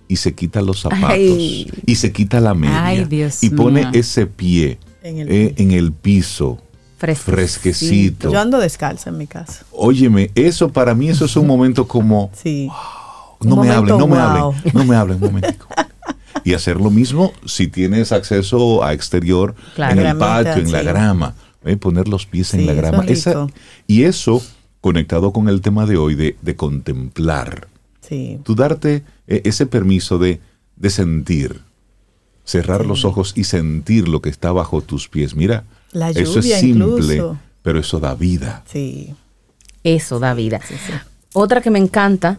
[0.09, 1.71] y se quita los zapatos Ay.
[1.87, 3.09] y se quita la media Ay,
[3.41, 6.59] y pone ese pie En el eh, en el piso,
[6.99, 7.33] fresquecito.
[7.33, 8.33] fresquecito.
[8.33, 9.65] Yo ando descalza en mi casa.
[9.73, 12.69] Óyeme, eso para mí eso es un momento como Sí.
[12.69, 14.23] no Un me momento hablen, no me wow.
[14.55, 15.67] hablen, no me hablen un momentico.
[16.45, 20.01] Y hacer lo mismo si tienes acceso a exterior Claro.
[20.01, 21.35] en el patio, en la grama,
[21.65, 21.77] ¿eh?
[21.77, 23.05] poner los pies en la eso grama.
[23.05, 23.47] es Esa-
[23.87, 24.41] y eso
[24.81, 27.67] conectado con el tema de hoy de, de contemplar,
[28.01, 28.39] Sí.
[28.45, 30.41] tú darte eh, ese permiso de,
[30.77, 31.61] de sentir,
[32.45, 35.35] cerrar los ojos y sentir lo que está bajo tus pies.
[35.35, 37.39] Mira, La eso lluvia es simple, incluso.
[37.63, 38.63] pero eso da vida.
[38.71, 39.15] Sí.
[39.85, 40.61] Eso da vida.
[40.67, 40.93] Sí, sí.
[41.33, 42.39] Otra que me encanta,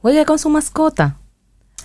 [0.00, 1.16] juegue con su mascota.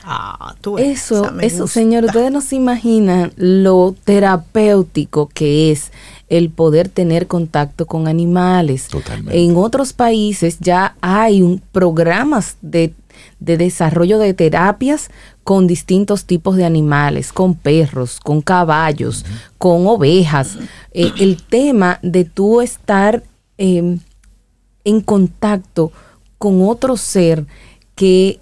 [0.04, 1.80] Ah, tú Eso, eso, gusta.
[1.80, 5.92] señor, ustedes no se imaginan lo terapéutico que es
[6.30, 8.88] el poder tener contacto con animales.
[8.88, 9.44] Totalmente.
[9.44, 12.94] En otros países ya hay un, programas de,
[13.40, 15.10] de desarrollo de terapias
[15.46, 19.24] con distintos tipos de animales, con perros, con caballos,
[19.60, 20.58] con ovejas.
[20.92, 23.22] Eh, el tema de tú estar
[23.60, 24.00] em,
[24.84, 25.92] en contacto
[26.40, 27.46] con otro ser
[27.94, 28.40] que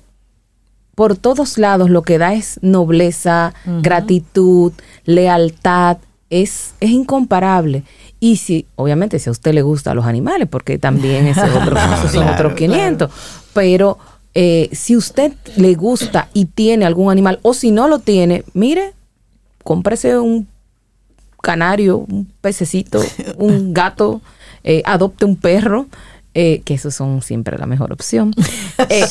[0.95, 4.72] por todos lados lo que da es nobleza, gratitud,
[5.04, 5.97] lealtad,
[6.30, 7.84] es, es incomparable.
[8.22, 11.78] Y si, obviamente, si a usted le gustan los animales, porque también ese es otro,
[11.78, 13.12] esos son Claro, otros 500,
[13.54, 13.97] pero
[14.36, 18.94] eh, si usted le gusta y tiene algún animal, o si no lo tiene, mire,
[19.64, 20.48] cómprese un
[21.42, 23.02] canario, un pececito,
[23.38, 24.22] un gato,
[24.64, 25.88] eh, adopte un perro,
[26.36, 28.34] eh, que esos son siempre la mejor opción.
[28.90, 29.06] Eh,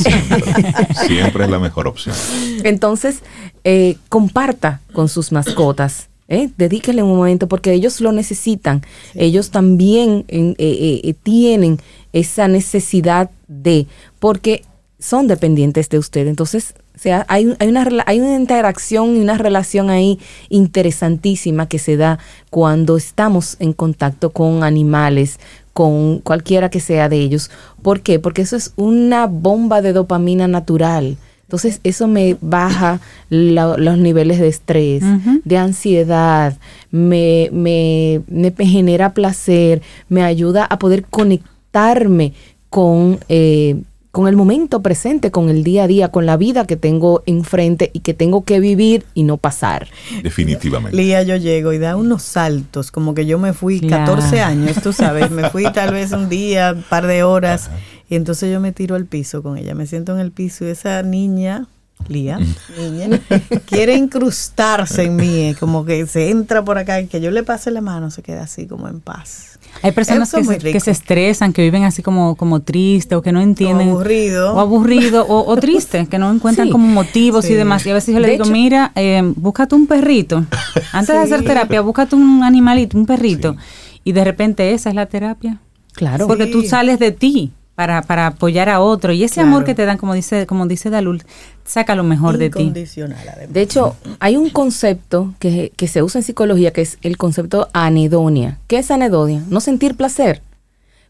[1.06, 2.16] Siempre es la mejor opción.
[2.64, 3.20] entonces,
[3.62, 6.08] eh, comparta con sus mascotas.
[6.28, 6.50] ¿eh?
[6.56, 8.82] Dedíquele un momento porque ellos lo necesitan.
[9.14, 11.78] Ellos también en- eh, eh, tienen
[12.12, 13.86] esa necesidad de,
[14.18, 14.64] porque
[15.02, 16.26] son dependientes de usted.
[16.28, 21.78] Entonces, o sea, hay, hay, una, hay una interacción y una relación ahí interesantísima que
[21.78, 22.18] se da
[22.50, 25.38] cuando estamos en contacto con animales,
[25.72, 27.50] con cualquiera que sea de ellos.
[27.82, 28.18] ¿Por qué?
[28.18, 31.16] Porque eso es una bomba de dopamina natural.
[31.42, 35.02] Entonces eso me baja la- los niveles de estrés,
[35.44, 36.56] de ansiedad,
[36.90, 42.32] me, me, me genera placer, me ayuda a poder conectarme
[42.70, 43.82] con, eh,
[44.12, 47.90] con el momento presente, con el día a día, con la vida que tengo enfrente
[47.94, 49.88] y que tengo que vivir y no pasar.
[50.22, 50.94] Definitivamente.
[50.96, 54.12] Lía, yo llego y da unos saltos, como que yo me fui Claro.
[54.12, 57.70] 14 años, tú sabes, me fui tal vez un día, un par de horas,
[58.08, 60.68] y entonces yo me tiro al piso con ella, me siento en el piso y
[60.68, 61.66] esa niña,
[62.08, 62.38] Lía,
[62.76, 63.20] niña,
[63.64, 67.70] quiere incrustarse en mí, como que se entra por acá y que yo le pase
[67.70, 69.51] la mano, se queda así como en paz.
[69.82, 70.72] Hay personas que se, rico.
[70.72, 73.88] que se estresan, que viven así como, como triste o que no entienden.
[73.88, 74.54] O aburrido.
[74.54, 76.72] O aburrido o, o triste, que no encuentran Sí.
[76.72, 77.52] como motivos Sí.
[77.52, 77.84] y demás.
[77.86, 80.44] Y a veces yo le digo, hecho- mira, eh, búscate un perrito.
[80.92, 83.56] Antes de hacer terapia, búscate un animalito, un perrito.
[84.04, 85.58] Y de repente esa es la terapia.
[85.94, 86.26] Claro.
[86.26, 87.52] Porque tú sales de ti
[87.82, 89.12] para, para apoyar a otro.
[89.12, 89.48] Y ese Claro.
[89.48, 91.24] amor que te dan, como dice, como dice Dalul,
[91.64, 92.70] saca lo mejor de ti.
[92.70, 97.68] De hecho, hay un concepto que, que se usa en psicología que es el concepto
[97.72, 98.58] anedonia.
[98.68, 99.42] ¿Qué es anedonia?
[99.48, 100.42] No sentir placer.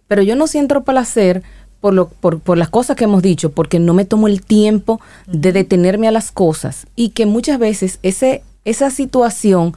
[0.09, 1.43] Pero yo no siento placer
[1.83, 4.99] por, lo, por, por las cosas que hemos dicho, porque no me tomo el tiempo
[5.27, 6.87] de detenerme a las cosas.
[6.97, 9.75] Y que muchas veces ese, esa situación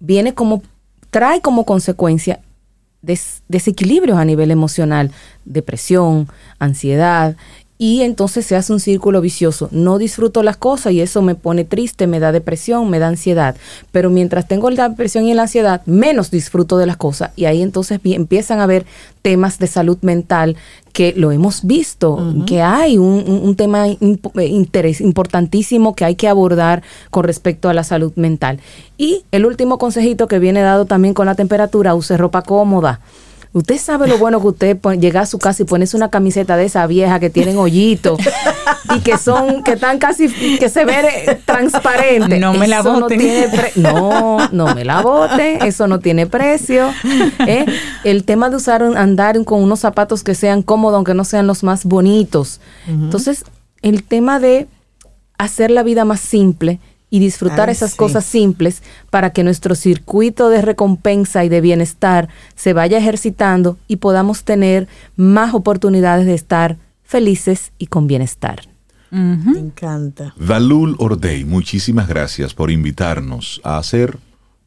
[0.00, 0.62] viene como,
[1.10, 2.40] trae como consecuencia
[3.02, 5.10] des- desequilibrios a nivel emocional,
[5.44, 6.28] depresión,
[6.58, 7.36] ansiedad,
[7.78, 9.68] y entonces se hace un círculo vicioso.
[9.70, 13.56] No disfruto las cosas y eso me pone triste, me da depresión, me da ansiedad.
[13.92, 17.62] Pero mientras tengo la depresión y la ansiedad, menos disfruto de las cosas y ahí
[17.62, 18.86] entonces empiezan a haber
[19.22, 20.56] temas de salud mental
[20.92, 27.24] que lo hemos visto, que hay un, tema interés, importantísimo que hay que abordar con
[27.24, 28.60] respecto a la salud mental.
[28.96, 33.00] Y el último consejito que viene dado también con la temperatura, use ropa cómoda.
[33.56, 36.66] Usted sabe lo bueno que usted llega a su casa y ponerse una camiseta de
[36.66, 38.20] esa vieja que tienen hoyitos
[38.94, 42.38] y que son, que están casi, que se ve transparente.
[42.38, 43.18] No me la boten.
[43.76, 46.92] No, no, me la boten, eso no tiene precio.
[47.46, 47.64] ¿eh?
[48.04, 51.62] El tema de usar, andar con unos zapatos que sean cómodos, aunque no sean los
[51.62, 52.60] más bonitos.
[52.86, 53.46] Entonces,
[53.80, 54.68] el tema de
[55.38, 56.78] hacer la vida más simple
[57.16, 62.74] y disfrutar esas cosas simples para que nuestro circuito de recompensa y de bienestar se
[62.74, 64.86] vaya ejercitando y podamos tener
[65.16, 68.68] más oportunidades de estar felices y con bienestar.
[69.10, 70.34] Me encanta.
[70.36, 74.18] Dalul Ordey, muchísimas gracias por invitarnos a hacer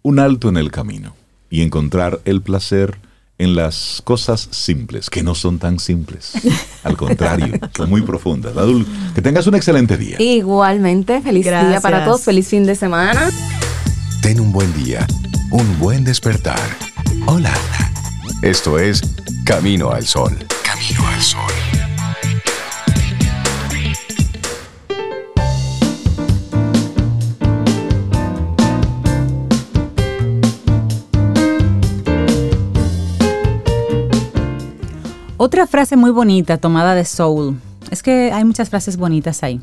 [0.01, 1.15] un alto en el camino
[1.51, 2.97] y encontrar el placer
[3.39, 6.33] en las cosas simples, que no son tan simples.
[6.83, 8.55] Al contrario, son muy profundas.
[8.55, 8.85] Adul,
[9.15, 10.17] que tengas un excelente día.
[10.21, 13.31] Igualmente, feliz día para todos, feliz fin de semana.
[14.21, 15.07] Ten un buen día,
[15.51, 16.59] un buen despertar.
[17.25, 17.53] Hola.
[18.41, 19.01] Esto es
[19.45, 20.37] Camino al Sol.
[20.63, 21.78] Camino al Sol.
[35.41, 37.61] Otra frase muy bonita tomada de Soul.
[37.91, 39.61] Es que hay muchas frases bonitas ahí.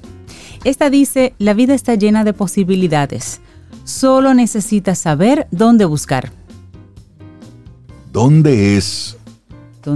[0.64, 3.42] Esta dice, la vida está llena de posibilidades.
[3.84, 6.32] Solo necesitas saber dónde buscar.
[8.10, 9.18] ¿Dónde es?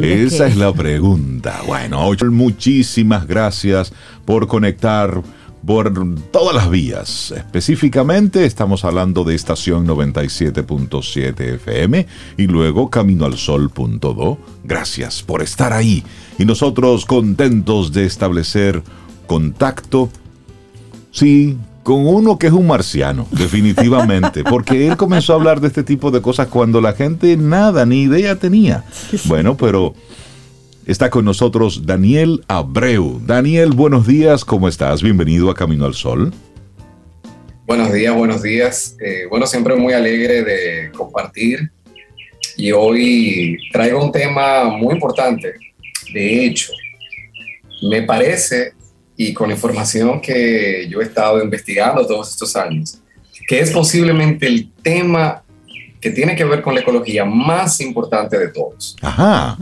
[0.03, 1.63] Esa es la pregunta.
[1.67, 3.91] Bueno, muchísimas gracias
[4.27, 5.23] por conectar
[5.65, 5.93] por
[6.31, 7.33] todas las vías.
[7.37, 12.07] Específicamente estamos hablando de estación 97.7 FM
[12.37, 14.39] y luego Camino al Sol.do.
[14.65, 16.03] Gracias por estar ahí
[16.39, 18.83] y nosotros contentos de establecer
[19.27, 20.09] contacto.
[21.13, 25.83] Sí, con uno que es un marciano, definitivamente, porque él comenzó a hablar de este
[25.83, 28.85] tipo de cosas cuando la gente nada, ni idea tenía.
[29.25, 29.95] Bueno, pero
[30.87, 33.21] Está con nosotros Daniel Abreu.
[33.25, 35.03] Daniel, buenos días, ¿cómo estás?
[35.03, 36.33] Bienvenido a Camino al Sol.
[37.67, 38.97] Buenos días, buenos días.
[39.05, 41.71] Eh, bueno, siempre muy alegre de compartir
[42.57, 45.53] y hoy traigo un tema muy importante.
[46.13, 46.73] De hecho,
[47.83, 48.73] me parece,
[49.17, 52.99] y con la información que yo he estado investigando todos estos años,
[53.47, 55.45] que es posiblemente el tema
[56.01, 58.97] que tiene que ver con la ecología más importante de todos.
[59.03, 59.59] Ajá.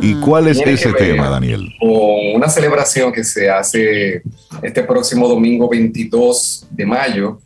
[0.00, 1.72] ¿Y cuál es ese tema, Daniel?
[1.78, 4.22] Con una celebración que se hace
[4.62, 7.38] este próximo domingo 22 de mayo,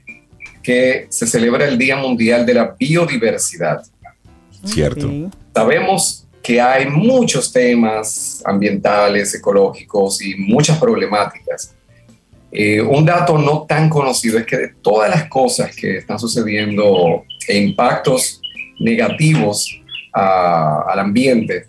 [0.62, 3.82] que se celebra el Día Mundial de la Biodiversidad.
[4.64, 5.10] Cierto.
[5.54, 11.74] Sabemos que hay muchos temas ambientales, ecológicos y muchas problemáticas.
[12.50, 17.24] Eh, un dato no tan conocido es que de todas las cosas que están sucediendo
[17.48, 18.40] e impactos
[18.78, 19.80] negativos
[20.12, 21.66] al ambiente,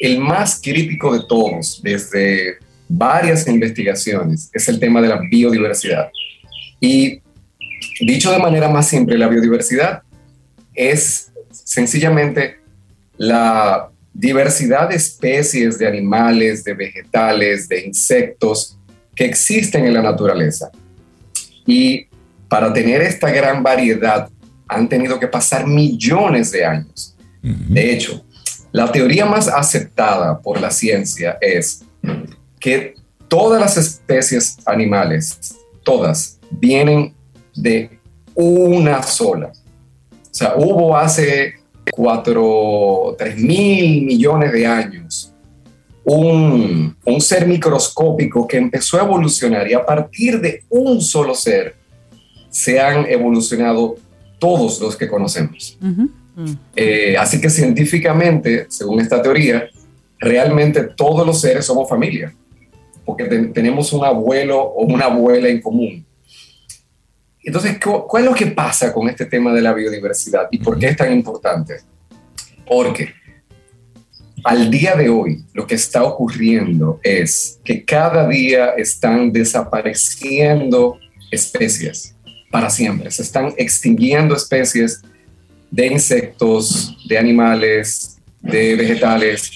[0.00, 6.10] el más crítico de todos, desde varias investigaciones, es el tema de la biodiversidad.
[6.80, 7.20] Y
[8.00, 10.02] dicho de manera más simple, la biodiversidad
[10.74, 12.58] es sencillamente
[13.16, 18.78] la diversidad de especies de animales, de vegetales, de insectos
[19.14, 20.70] que existen en la naturaleza.
[21.66, 22.06] Y
[22.48, 24.28] para tener esta gran variedad
[24.68, 27.16] han tenido que pasar millones de años.
[27.42, 28.24] De hecho,
[28.72, 31.84] la teoría más aceptada por la ciencia es
[32.58, 32.94] que
[33.28, 37.14] todas las especies animales, todas, vienen
[37.54, 38.00] de
[38.34, 39.52] una sola.
[40.10, 41.54] O sea, hubo hace
[41.92, 45.32] cuatro, tres mil millones de años
[46.06, 51.74] un, un, ser microscópico que empezó a evolucionar y a partir de un solo ser
[52.48, 53.96] se han evolucionado
[54.38, 55.78] todos los que conocemos.
[56.74, 59.68] Eh, así que científicamente, según esta teoría,
[60.18, 62.34] realmente todos los seres somos familia,
[63.04, 66.04] porque tenemos un abuelo o una abuela en común.
[67.42, 67.78] Entonces,
[68.08, 70.96] ¿cuál es lo que pasa con este tema de la biodiversidad y por qué es
[70.96, 71.76] tan importante?
[72.66, 73.14] Porque
[74.42, 80.98] al día de hoy lo que está ocurriendo es que cada día están desapareciendo
[81.30, 82.15] especies
[82.50, 83.10] para siempre.
[83.10, 85.02] Se están extinguiendo especies
[85.70, 89.50] de insectos, de animales, de vegetales.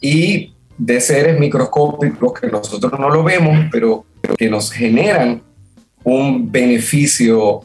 [0.00, 4.04] Y de seres microscópicos que nosotros no lo vemos, pero
[4.36, 5.42] que nos generan
[6.02, 7.60] un beneficio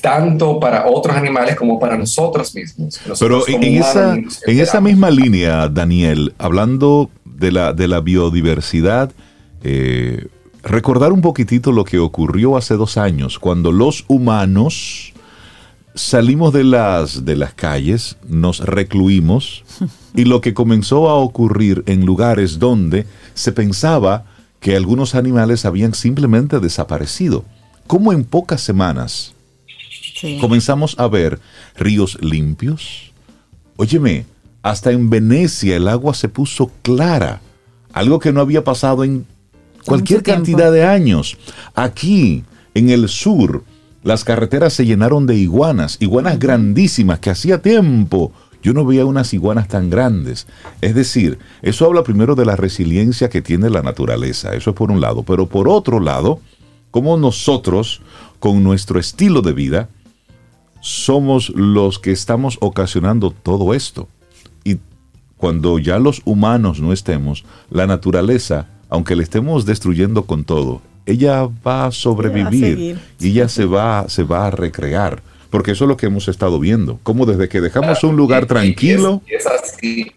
[0.00, 3.00] tanto para otros animales como para nosotros mismos.
[3.20, 9.12] Pero en, esa, en esa misma línea, Daniel, hablando de la, de la biodiversidad,
[9.62, 10.26] eh,
[10.66, 15.12] recordar un poquitito lo que ocurrió hace dos años, cuando los humanos
[15.94, 19.64] salimos de las, de las calles, nos recluimos
[20.14, 24.24] y lo que comenzó a ocurrir en lugares donde se pensaba
[24.60, 27.44] que algunos animales habían simplemente desaparecido.
[27.86, 29.34] Como en pocas semanas
[30.40, 31.38] comenzamos a ver
[31.76, 33.12] ríos limpios.
[33.76, 34.26] Óyeme,
[34.62, 37.40] hasta en Venecia el agua se puso clara,
[37.92, 39.26] algo que no había pasado en
[39.86, 41.38] cualquier cantidad de años.
[41.74, 43.64] Aquí, en el sur,
[44.02, 48.32] las carreteras se llenaron de iguanas, iguanas grandísimas que hacía tiempo
[48.66, 50.48] yo no veía unas iguanas tan grandes.
[50.80, 54.90] Es decir, eso habla primero de la resiliencia que tiene la naturaleza, eso es por
[54.90, 56.40] un lado, pero por otro lado,
[56.90, 58.02] como nosotros,
[58.40, 59.88] con nuestro estilo de vida,
[60.80, 64.08] somos los que estamos ocasionando todo esto.
[64.64, 64.78] Y
[65.36, 71.48] cuando ya los humanos no estemos, la naturaleza, aunque le estemos destruyendo con todo, ella
[71.66, 75.22] va a sobrevivir y ella se va, se va a recrear.
[75.50, 76.98] Porque eso es lo que hemos estado viendo.
[77.02, 79.22] Como desde que dejamos un lugar tranquilo.
[79.26, 80.12] Y es, así.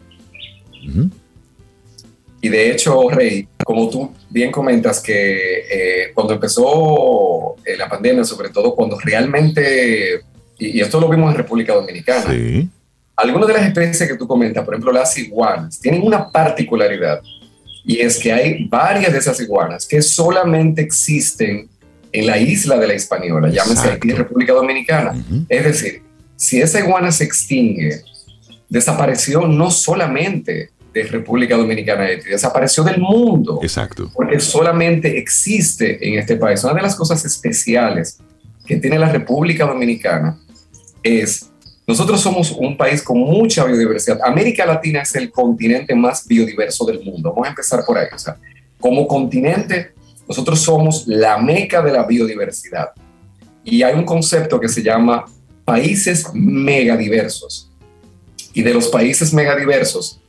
[2.42, 8.24] Y de hecho, Rey, como tú bien comentas, que eh, cuando empezó eh, la pandemia,
[8.24, 10.22] sobre todo cuando realmente,
[10.58, 12.34] y, esto lo vimos en República Dominicana,
[13.16, 17.22] algunas de las especies que tú comentas, por ejemplo las iguanas, tienen una particularidad,
[17.90, 21.68] y es que hay varias de esas iguanas que solamente existen
[22.12, 25.26] en la isla de la Hispaniola, llámese aquí República Dominicana.
[25.50, 26.04] Es decir,
[26.36, 28.04] si esa iguana se extingue,
[28.70, 33.60] desapareció no solamente de República Dominicana, desapareció del mundo.
[33.64, 34.12] Exacto.
[34.14, 36.64] Porque solamente existe en este país.
[36.64, 38.20] Una de las cosas especiales
[38.68, 40.38] que tiene la República Dominicana
[41.02, 41.49] es,
[41.90, 44.20] nosotros somos un país con mucha biodiversidad.
[44.24, 47.32] América Latina es el continente más biodiverso del mundo.
[47.32, 48.06] Vamos a empezar por ahí.
[48.14, 48.38] O sea,
[48.80, 49.94] como continente
[50.28, 52.90] nosotros somos la meca de la biodiversidad.
[53.64, 55.26] Y hay un concepto que se llama
[55.66, 57.72] países megadiversos.
[58.54, 60.22] Y de los países megadiversos,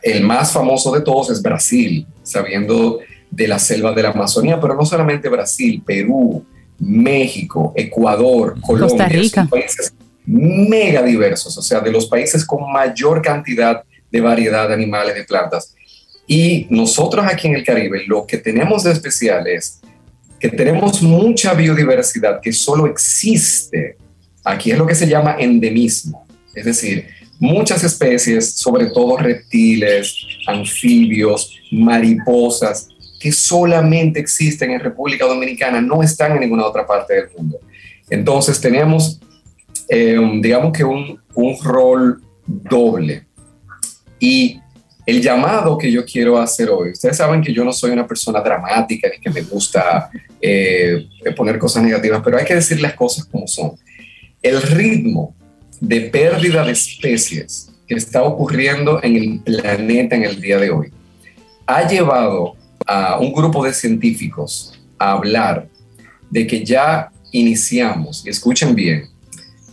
[0.00, 3.00] el más famoso de todos es Brasil, sabiendo
[3.32, 6.44] de la selva de la Amazonía, pero no solamente Brasil, Perú,
[6.78, 8.96] México, Ecuador, Colombia.
[8.96, 9.40] Costa Rica.
[9.40, 9.92] Son países
[10.26, 15.74] megadiversos, o sea, de los países con mayor cantidad de variedad de animales, de plantas.
[16.26, 19.80] Y nosotros aquí en el Caribe lo que tenemos de especial es
[20.40, 23.96] que tenemos mucha biodiversidad que solo existe.
[24.44, 27.08] Aquí es lo que se llama endemismo, es decir,
[27.38, 30.14] muchas especies, sobre todo reptiles,
[30.46, 37.28] anfibios, mariposas, que solamente existen en República Dominicana, no están en ninguna otra parte del
[37.36, 37.58] mundo.
[38.10, 39.18] Entonces tenemos,
[39.88, 43.26] eh, digamos que un, un rol doble.
[44.18, 44.60] Y
[45.06, 48.40] el llamado que yo quiero hacer hoy, ustedes saben que yo no soy una persona
[48.40, 50.10] dramática ni que me gusta
[50.40, 51.06] eh,
[51.36, 53.72] poner cosas negativas, pero hay que decir las cosas como son.
[54.42, 55.34] El ritmo
[55.80, 60.90] de pérdida de especies que está ocurriendo en el planeta en el día de hoy
[61.66, 62.54] ha llevado
[62.86, 65.68] a un grupo de científicos a hablar
[66.30, 69.08] de que ya iniciamos, y escuchen bien,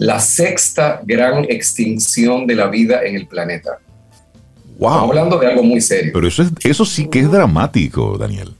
[0.02, 3.78] la sexta gran extinción de la vida en el planeta.
[4.74, 6.12] Estamos hablando de algo muy serio.
[6.12, 8.56] Pero eso, es, eso sí que es dramático, Daniel.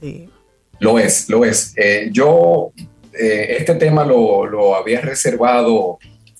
[0.78, 1.72] Lo es, lo es.
[1.76, 2.70] Eh, yo
[3.12, 5.98] eh, este tema lo, lo, había reservado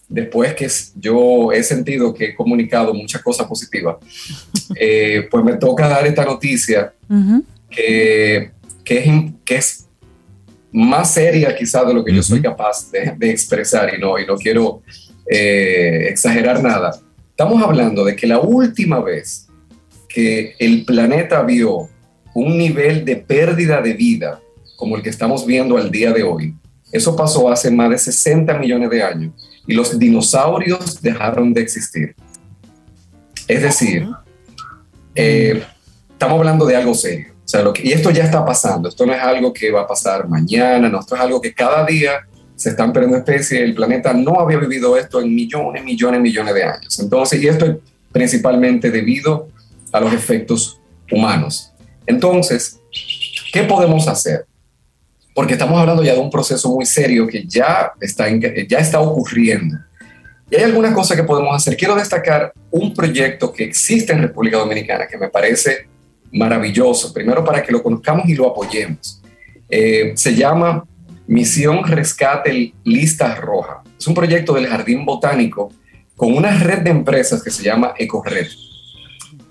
[0.08, 3.96] después que yo he sentido que he comunicado muchas cosas positivas.
[4.76, 6.94] Eh, pues me toca dar esta noticia
[7.68, 8.52] que,
[8.84, 9.81] que, es, que, es,
[10.72, 14.26] más seria quizás de lo que yo soy capaz de, de, expresar y no, y
[14.26, 14.82] no quiero
[15.26, 16.98] exagerar nada.
[17.30, 19.48] Estamos hablando de que la última vez
[20.08, 21.88] que el planeta vio
[22.34, 24.40] un nivel de pérdida de vida
[24.76, 26.54] como el que estamos viendo al día de hoy,
[26.92, 29.32] eso pasó hace más de 60 millones de años
[29.66, 32.14] y los dinosaurios dejaron de existir.
[33.48, 34.06] Es decir,
[35.14, 35.62] eh,
[36.10, 37.31] estamos hablando de algo serio.
[37.82, 41.00] Y esto ya está pasando, esto no es algo que va a pasar mañana, no,
[41.00, 44.96] esto es algo que cada día se están perdiendo especies, el planeta no había vivido
[44.96, 47.00] esto en millones, millones, millones de años.
[47.00, 47.76] Entonces, y esto es
[48.12, 49.48] principalmente debido
[49.90, 50.80] a los efectos
[51.10, 51.72] humanos.
[52.06, 52.78] Entonces,
[53.52, 54.46] ¿qué podemos hacer?
[55.34, 59.78] Porque estamos hablando ya de un proceso muy serio que ya está, ya está ocurriendo.
[60.50, 61.76] Y hay algunas cosas que podemos hacer.
[61.76, 65.88] Quiero destacar un proyecto que existe en República Dominicana que me parece
[66.32, 69.22] maravilloso, primero para que lo conozcamos y lo apoyemos.
[69.68, 70.84] Eh, se llama
[71.26, 73.82] Misión Rescate Lista Roja.
[73.98, 75.70] Es un proyecto del Jardín Botánico
[76.16, 78.48] con una red de empresas que se llama EcoRed.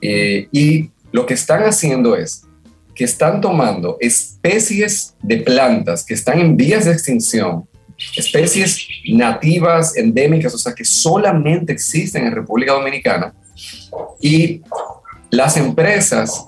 [0.02, 2.44] Eh, y lo que están haciendo es
[2.96, 7.68] que están tomando especies de plantas que están en vías de extinción,
[8.16, 13.34] especies nativas, endémicas, o sea, que solamente existen en República Dominicana,
[14.20, 14.62] y
[15.30, 16.48] las empresas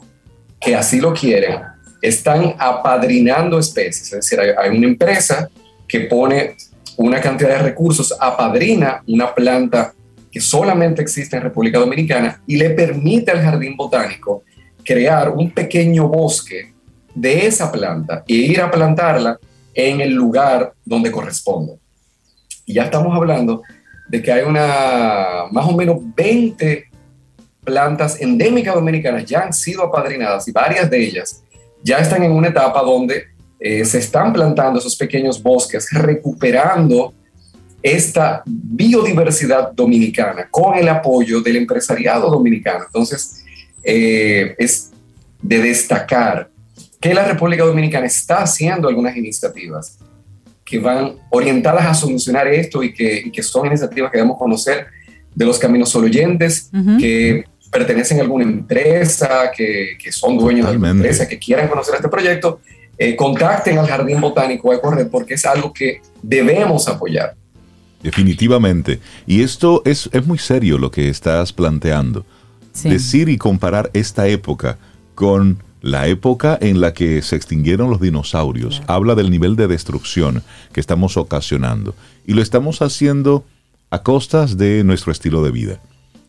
[0.63, 1.59] que así lo quieren
[2.01, 5.49] están apadrinando especies, es decir, hay, una empresa
[5.87, 6.55] que pone
[6.97, 9.93] una cantidad de recursos, apadrina una planta
[10.29, 14.43] que solamente existe en República Dominicana y le permite al jardín botánico
[14.83, 16.73] crear un pequeño bosque
[17.15, 19.39] de esa planta e ir a plantarla
[19.73, 21.75] en el lugar donde corresponde.
[22.65, 23.61] Y ya estamos hablando
[24.09, 26.85] de que hay una más o menos 20
[27.63, 31.43] plantas endémicas dominicanas ya han sido apadrinadas y varias de ellas
[31.83, 33.25] ya están en una etapa donde
[33.59, 37.13] eh, se están plantando esos pequeños bosques, recuperando
[37.81, 42.85] esta biodiversidad dominicana con el apoyo del empresariado dominicano.
[42.85, 43.43] Entonces,
[43.83, 44.91] eh, es
[45.41, 46.49] de destacar
[46.99, 49.97] que la República Dominicana está haciendo algunas iniciativas
[50.63, 54.87] que van orientadas a solucionar esto y que, que son iniciativas que debemos conocer
[55.35, 57.43] de los caminos solo oyentes, que
[57.73, 62.07] pertenecen a alguna empresa, que, que son dueños de una empresa, que quieran conocer este
[62.07, 62.61] proyecto,
[62.97, 67.35] eh, contacten al Jardín Botánico de Corred porque es algo que debemos apoyar.
[68.03, 68.99] Definitivamente.
[69.25, 72.25] Y esto es, es muy serio lo que estás planteando.
[72.83, 74.77] Decir y comparar esta época
[75.15, 80.41] con la época en la que se extinguieron los dinosaurios habla del nivel de destrucción
[80.71, 81.93] que estamos ocasionando.
[82.25, 83.45] Y lo estamos haciendo
[83.89, 85.79] a costas de nuestro estilo de vida.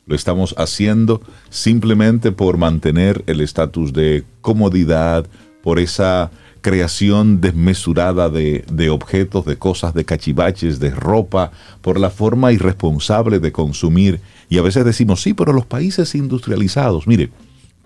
[0.07, 5.27] Lo estamos haciendo simplemente por mantener el estatus de comodidad,
[5.63, 6.31] por esa
[6.61, 13.39] creación desmesurada de, de, objetos, de cosas, de cachivaches, de ropa, por la forma irresponsable
[13.39, 14.21] de consumir.
[14.49, 17.31] Y a veces decimos, sí, pero los países industrializados, mire,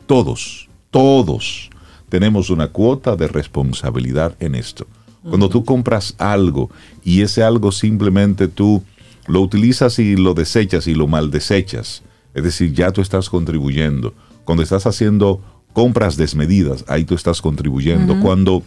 [0.06, 1.70] todos, todos
[2.08, 4.86] tenemos una cuota de responsabilidad en esto.
[5.22, 6.70] Cuando tú compras algo
[7.04, 8.82] y ese algo simplemente tú
[9.26, 12.02] lo utilizas y lo desechas y lo mal desechas,
[12.34, 14.14] es decir, ya tú estás contribuyendo.
[14.44, 15.40] Cuando estás haciendo
[15.72, 18.20] compras desmedidas, ahí tú estás contribuyendo.
[18.20, 18.62] Cuando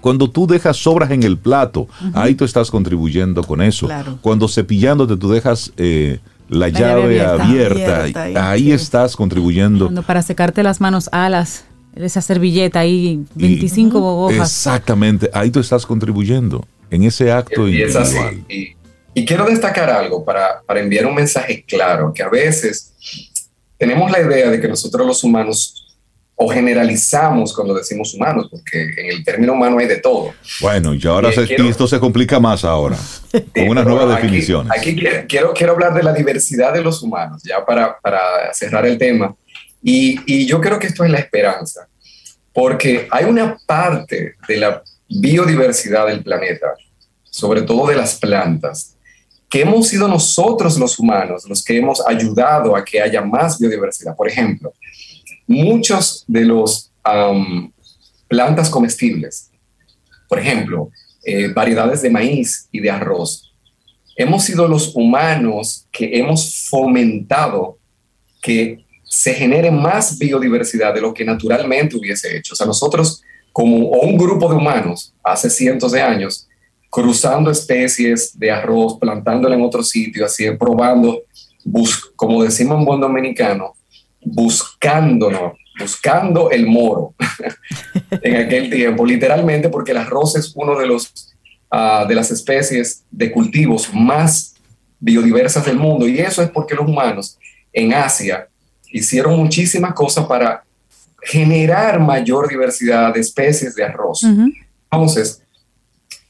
[0.00, 3.88] cuando tú dejas sobras en el plato, ahí tú estás contribuyendo con eso.
[4.20, 6.18] Cuando cepillándote tú dejas eh,
[6.48, 9.86] la, llave, abierta, ahí, estás contribuyendo.
[9.86, 11.64] Cuando para secarte las manos alas,
[11.94, 18.44] esa servilleta ahí, 25 y, Exactamente, ahí tú estás contribuyendo en ese acto y individual.
[18.48, 18.74] Y
[19.14, 22.92] quiero destacar algo para, para enviar un mensaje claro, que a veces
[23.78, 25.82] tenemos la idea de que nosotros los humanos
[26.34, 30.32] o generalizamos cuando decimos humanos, porque en el término humano hay de todo.
[30.60, 32.96] Bueno, y ahora esto se complica más ahora,
[33.54, 34.72] con unas nuevas definiciones.
[34.76, 34.96] Aquí
[35.28, 39.34] quiero, quiero hablar de la diversidad de los humanos, ya para, para cerrar el tema.
[39.82, 41.86] Y, y yo creo que esto es la esperanza,
[42.52, 46.68] porque hay una parte de la biodiversidad del planeta,
[47.24, 48.96] sobre todo de las plantas,
[49.52, 54.16] que hemos sido nosotros los humanos los que hemos ayudado a que haya más biodiversidad.
[54.16, 54.72] Por ejemplo,
[55.46, 56.90] muchos de los
[58.28, 59.50] plantas comestibles,
[60.26, 60.88] por ejemplo,
[61.22, 63.52] eh, variedades de maíz y de arroz,
[64.16, 67.76] hemos sido los humanos que hemos fomentado
[68.40, 72.54] que se genere más biodiversidad de lo que naturalmente hubiese hecho.
[72.54, 73.22] O sea, nosotros
[73.52, 76.48] como un grupo de humanos hace cientos de años
[76.92, 81.22] cruzando especies de arroz, plantándola en otro sitio, así, probando,
[82.14, 83.72] como decimos en buen dominicano,
[84.20, 87.14] buscándonos, buscando el moro
[88.10, 91.34] en aquel tiempo, literalmente porque el arroz es uno de los
[91.72, 94.56] uh, de las especies de cultivos más
[95.00, 97.38] biodiversas del mundo y eso es porque los humanos
[97.72, 98.48] en Asia
[98.92, 100.62] hicieron muchísimas cosas para
[101.22, 104.22] generar mayor diversidad de especies de arroz.
[104.90, 105.41] Entonces,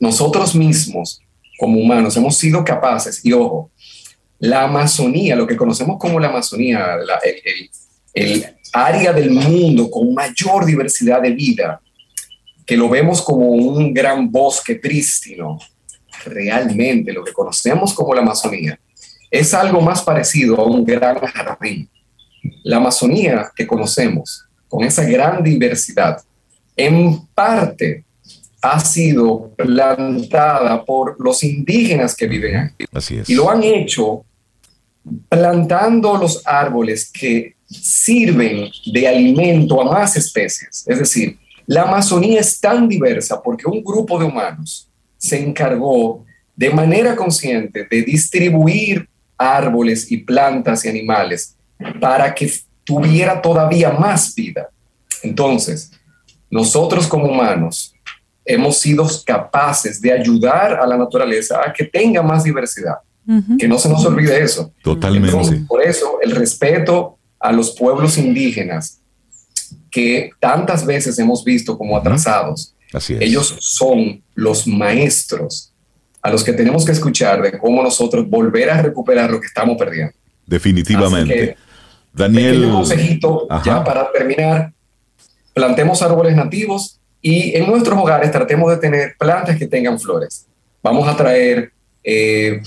[0.02, 1.22] nosotros mismos,
[1.56, 3.70] como humanos, hemos sido capaces, y ojo,
[4.40, 6.96] la Amazonía, lo que conocemos como la Amazonía,
[8.12, 11.80] el, área del mundo con mayor diversidad de vida,
[12.66, 15.60] que lo vemos como un gran bosque prístino,
[16.24, 18.76] realmente lo que conocemos como la Amazonía
[19.30, 21.88] es algo más parecido a un gran jardín.
[22.64, 26.20] La Amazonía que conocemos, con esa gran diversidad,
[26.76, 28.04] en parte
[28.62, 32.84] ha sido plantada por los indígenas que viven aquí.
[32.92, 33.28] Así es.
[33.28, 34.24] Y lo han hecho
[35.28, 40.84] plantando los árboles que sirven de alimento a más especies.
[40.86, 46.70] Es decir, la Amazonía es tan diversa porque un grupo de humanos se encargó de
[46.70, 51.56] manera consciente de distribuir árboles y plantas y animales
[52.00, 52.52] para que
[52.84, 54.68] tuviera todavía más vida.
[55.22, 55.90] Entonces,
[56.50, 57.94] nosotros como humanos
[58.44, 62.96] hemos sido capaces de ayudar a la naturaleza a que tenga más diversidad.
[63.58, 64.72] Que no se nos olvide eso.
[64.82, 65.64] Totalmente.
[65.68, 69.00] por eso el respeto a los pueblos indígenas
[69.90, 72.74] que tantas veces hemos visto como atrasados.
[72.92, 73.20] Así es.
[73.20, 75.72] Ellos son los maestros
[76.20, 79.76] a los que tenemos que escuchar de cómo nosotros volver a recuperar lo que estamos
[79.76, 80.14] perdiendo.
[80.46, 81.56] Definitivamente.
[82.12, 82.64] Daniel.
[82.64, 84.72] Un consejito ya para terminar.
[85.54, 90.46] Plantemos árboles nativos y en nuestros hogares tratemos de tener plantas que tengan flores.
[90.82, 92.60] Vamos a traer eh,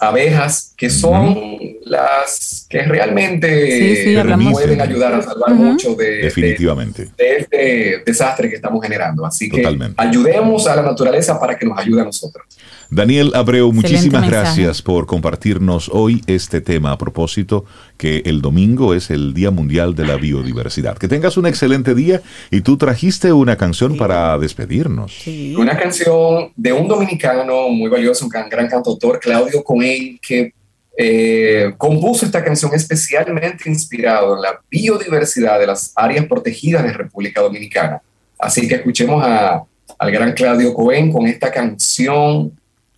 [0.00, 1.48] abejas, que son
[1.84, 7.10] las que realmente pueden ayudar a salvar mucho de, Definitivamente.
[7.18, 9.26] De, este desastre que estamos generando.
[9.26, 9.62] Así que
[9.98, 12.46] ayudemos a la naturaleza para que nos ayude a nosotros.
[12.88, 17.66] Daniel Abreu, muchísimas gracias por compartirnos hoy este tema a propósito
[17.98, 20.96] que el domingo es el Día Mundial de la Biodiversidad.
[20.96, 25.26] Que tengas un excelente día y tú trajiste una canción para despedirnos.
[25.58, 30.52] Una canción de un dominicano muy valioso, un gran, gran cantautor, Claudio Cohen, que
[30.96, 37.40] eh, compuso esta canción especialmente inspirado en la biodiversidad de las áreas protegidas de República
[37.40, 38.02] Dominicana.
[38.38, 39.62] Así que escuchemos a,
[39.98, 42.52] al gran Claudio Cohen con esta canción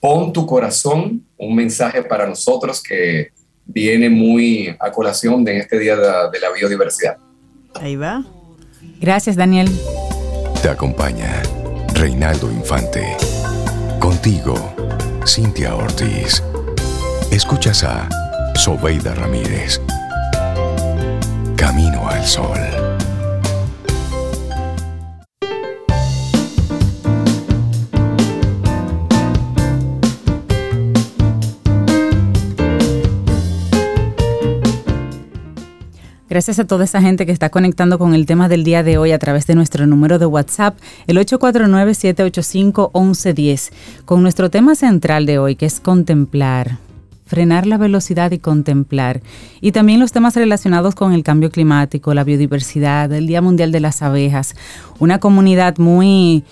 [0.04, 3.30] Pon tu corazón, un mensaje para nosotros que
[3.64, 7.16] viene muy a colación de este Día de, la Biodiversidad.
[7.74, 8.22] Ahí va.
[9.00, 9.70] Gracias, Daniel.
[10.60, 11.42] Te acompaña
[11.94, 13.16] Reinaldo Infante.
[13.98, 14.74] Contigo,
[15.26, 16.42] Cintia Ortiz.
[17.34, 18.08] Escuchas a
[18.54, 19.80] Sobeida Ramírez.
[21.56, 22.60] Camino al Sol.
[36.28, 39.10] Gracias a toda esa gente que está conectando con el tema del día de hoy
[39.10, 40.78] a través de nuestro número de WhatsApp,
[41.08, 43.72] el 849-785-1110,
[44.04, 46.78] con nuestro tema central de hoy, que es contemplar,
[47.26, 49.22] frenar la velocidad y contemplar.
[49.60, 53.80] Y también los temas relacionados con el cambio climático, la biodiversidad, el Día Mundial de
[53.80, 54.54] las Abejas,
[54.98, 56.44] una comunidad muy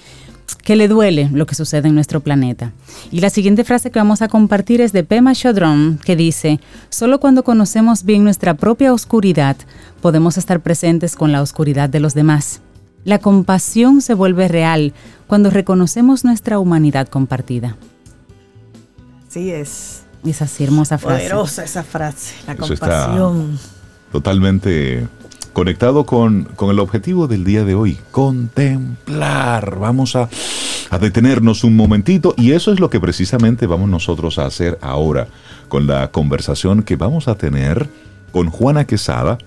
[0.62, 2.72] que le duele lo que sucede en nuestro planeta.
[3.10, 6.60] Y la siguiente frase que vamos a compartir es de Pema Chodron, que dice,
[6.90, 9.56] solo cuando conocemos bien nuestra propia oscuridad
[10.00, 12.60] podemos estar presentes con la oscuridad de los demás.
[13.04, 14.92] La compasión se vuelve real
[15.26, 17.76] cuando reconocemos nuestra humanidad compartida.
[19.28, 20.01] Sí es.
[20.24, 21.28] Esa así hermosa frase.
[21.28, 23.58] Poderosa esa frase, la compasión.
[24.12, 25.06] totalmente
[25.52, 29.78] conectado con, el objetivo del día de hoy, contemplar.
[29.78, 30.28] Vamos a,
[30.90, 35.28] a detenernos un momentito y eso es lo que precisamente vamos nosotros a hacer ahora
[35.68, 37.88] con la conversación que vamos a tener
[38.30, 39.38] con Juana Quesada,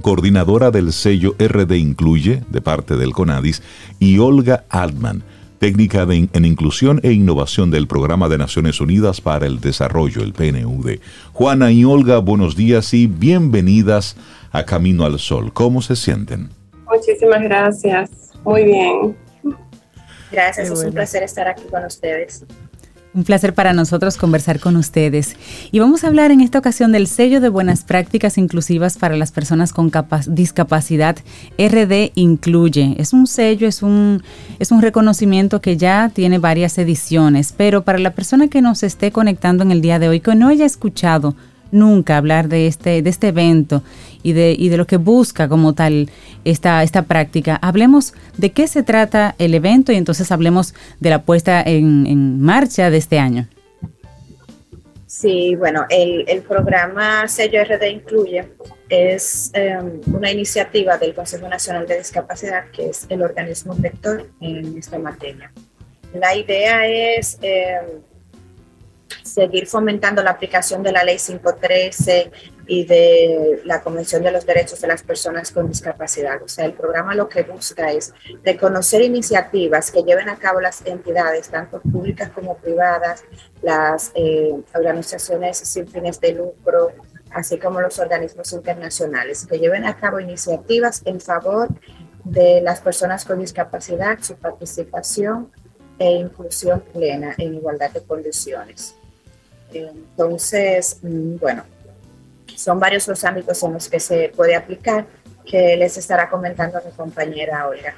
[0.00, 3.62] coordinadora del sello RD Incluye de parte del CONADIS,
[3.98, 5.22] y Olga Altman,
[5.58, 10.32] técnica de, en inclusión e innovación del Programa de Naciones Unidas para el Desarrollo, el
[10.32, 10.98] PNUD.
[11.32, 14.16] Juana y Olga, buenos días y bienvenidas
[14.52, 15.52] a Camino al Sol.
[15.52, 16.48] ¿Cómo se sienten?
[16.90, 18.10] Muchísimas gracias.
[18.44, 19.16] Muy bien.
[20.30, 22.44] Gracias, es un placer estar aquí con ustedes.
[23.14, 25.36] Un placer para nosotros conversar con ustedes.
[25.72, 29.32] Y vamos a hablar en esta ocasión del sello de buenas prácticas inclusivas para las
[29.32, 29.90] personas con
[30.26, 31.16] discapacidad.
[31.58, 32.94] RD Incluye.
[32.98, 34.22] Es un sello, es un,
[34.58, 39.10] es un reconocimiento que ya tiene varias ediciones, pero para la persona que nos esté
[39.10, 41.34] conectando en el día de hoy, que no haya escuchado
[41.70, 43.82] nunca hablar de este, de este evento
[44.22, 46.10] y de, y de lo que busca como tal
[46.44, 47.58] esta, esta práctica.
[47.62, 52.90] Hablemos de qué se trata el evento y entonces hablemos de la puesta en, marcha
[52.90, 53.48] de este año.
[55.06, 58.44] Sí, bueno, el, programa Sello RD Incluye
[58.88, 64.76] es em, una iniciativa del Consejo Nacional de Discapacidad, que es el organismo rector en
[64.76, 65.50] esta materia.
[66.12, 68.02] La idea es em,
[69.28, 72.30] seguir fomentando la aplicación de la Ley 513
[72.66, 76.42] y de la Convención de los Derechos de las Personas con Discapacidad.
[76.42, 78.12] O sea, el programa lo que busca es
[78.44, 83.24] reconocer iniciativas que lleven a cabo las entidades, tanto públicas como privadas,
[83.62, 86.92] las eh, organizaciones sin fines de lucro,
[87.30, 91.68] así como los organismos internacionales, que lleven a cabo iniciativas en favor
[92.24, 95.50] de las personas con discapacidad, su participación
[95.98, 98.97] e inclusión plena en igualdad de condiciones.
[99.72, 101.64] Entonces, mm, bueno,
[102.56, 105.06] son varios los ámbitos en los que se puede aplicar,
[105.44, 107.94] que les estará comentando mi compañera Olga.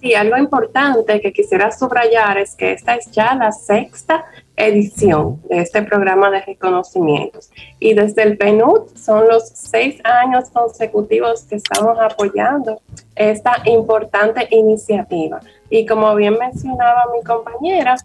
[0.00, 4.24] Sí, algo importante que quisiera subrayar es que esta es ya la sexta
[4.54, 7.50] edición de este programa de reconocimientos.
[7.80, 12.80] Y desde el PNUD son los seis años consecutivos que estamos apoyando
[13.16, 15.40] esta importante iniciativa.
[15.68, 17.96] Y como bien mencionaba mi compañera,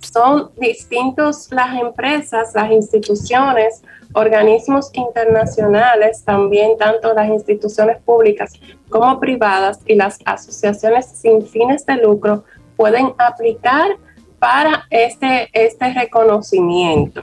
[0.00, 3.82] son distintos las empresas, las instituciones,
[4.12, 8.52] organismos internacionales, también tanto las instituciones públicas
[8.88, 12.44] como privadas y las asociaciones sin fines de lucro
[12.76, 13.90] pueden aplicar
[14.38, 17.22] para este, este reconocimiento.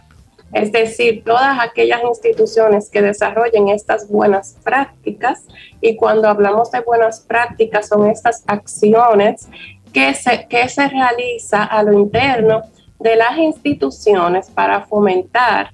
[0.53, 5.43] Es decir, todas aquellas instituciones que desarrollen estas buenas prácticas,
[5.82, 9.49] y cuando hablamos de buenas prácticas son estas acciones
[9.98, 12.62] que se, que se realiza a lo interno
[13.00, 15.72] de las instituciones para fomentar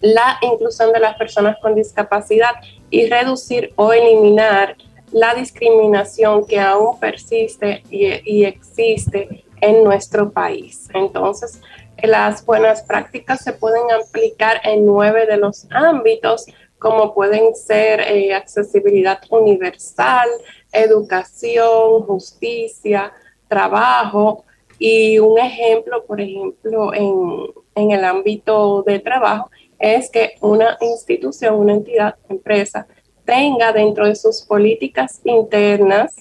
[0.00, 2.52] la inclusión de las personas con discapacidad
[2.90, 4.76] y reducir o eliminar
[5.10, 10.88] la discriminación que aún persiste y, existe en nuestro país.
[10.94, 11.60] Entonces,
[12.00, 16.46] las buenas prácticas se pueden aplicar en nueve de los ámbitos,
[16.78, 20.28] como pueden ser eh, accesibilidad universal,
[20.72, 23.12] educación, justicia,
[23.48, 24.44] trabajo.
[24.78, 31.54] Y un ejemplo, por ejemplo, en, en el ámbito de trabajo, es que una institución,
[31.54, 32.86] una entidad, empresa,
[33.24, 36.14] tenga dentro de sus políticas internas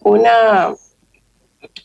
[0.00, 0.74] una,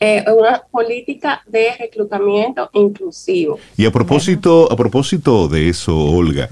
[0.00, 3.58] eh, una política de reclutamiento inclusivo.
[3.76, 6.48] Y a propósito, a propósito de eso, Olga,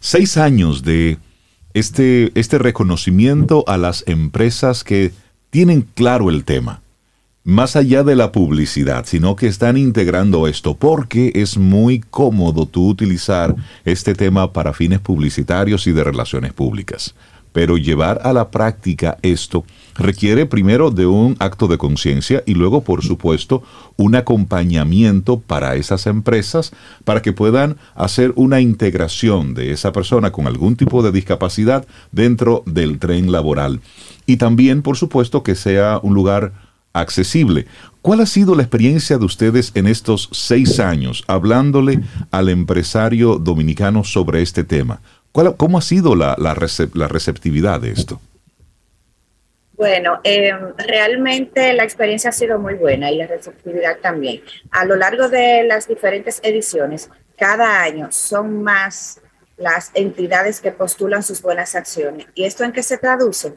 [0.00, 1.18] seis años de
[1.76, 5.12] este, este reconocimiento a las empresas que
[5.50, 6.80] tienen claro el tema
[7.44, 12.88] más allá de la publicidad, sino que están integrando esto porque es muy cómodo tú
[12.88, 13.54] utilizar
[13.84, 17.14] este tema para fines publicitarios y de relaciones públicas.
[17.56, 19.64] Pero llevar a la práctica esto
[19.96, 23.62] requiere primero de un acto de conciencia y luego, por supuesto,
[23.96, 26.72] un acompañamiento para esas empresas
[27.06, 32.62] para que puedan hacer una integración de esa persona con algún tipo de discapacidad dentro
[32.66, 33.80] del tren laboral.
[34.26, 36.52] Y también, por supuesto, que sea un lugar
[36.92, 37.64] accesible.
[38.02, 44.04] ¿Cuál ha sido la experiencia de ustedes en estos seis años hablándole al empresario dominicano
[44.04, 45.00] sobre este tema?
[45.56, 48.20] ¿Cómo ha sido la, receptividad de esto?
[49.72, 54.40] Bueno, em, realmente la experiencia ha sido muy buena y la receptividad también.
[54.70, 59.20] A lo largo de las diferentes ediciones, cada año son más
[59.58, 62.26] las entidades que postulan sus buenas acciones.
[62.34, 63.52] ¿Y esto en qué se traduce?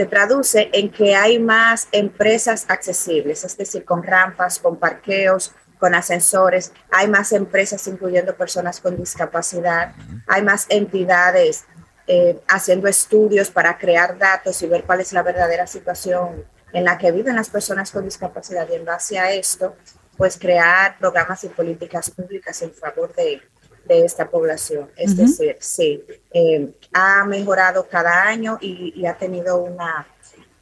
[0.00, 5.94] se traduce en que hay más empresas accesibles, es decir, con rampas, con parqueos, con
[5.94, 9.94] ascensores, hay más empresas incluyendo personas con discapacidad,
[10.28, 11.64] hay más entidades
[12.06, 16.98] eh, haciendo estudios para crear datos y ver cuál es la verdadera situación en la
[16.98, 19.74] que viven las personas con discapacidad y en base a esto,
[20.16, 23.40] pues crear programas y políticas públicas en favor de,
[23.84, 24.90] de esta población.
[24.96, 30.06] Es decir, sí, eh, ha mejorado cada año y, ha tenido una,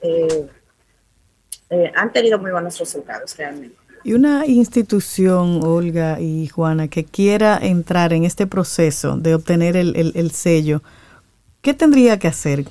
[0.01, 0.49] eh,
[1.71, 3.78] eh, han tenido muy buenos resultados realmente.
[4.05, 10.13] Y una institución, Olga y Juana, que quiera entrar en este proceso de obtener el,
[10.15, 10.83] el sello,
[11.63, 12.65] ¿qué tendría que hacer?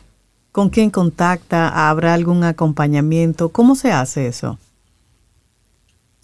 [0.52, 1.90] ¿Con quién contacta?
[1.90, 3.50] ¿Habrá algún acompañamiento?
[3.50, 4.58] ¿Cómo se hace eso?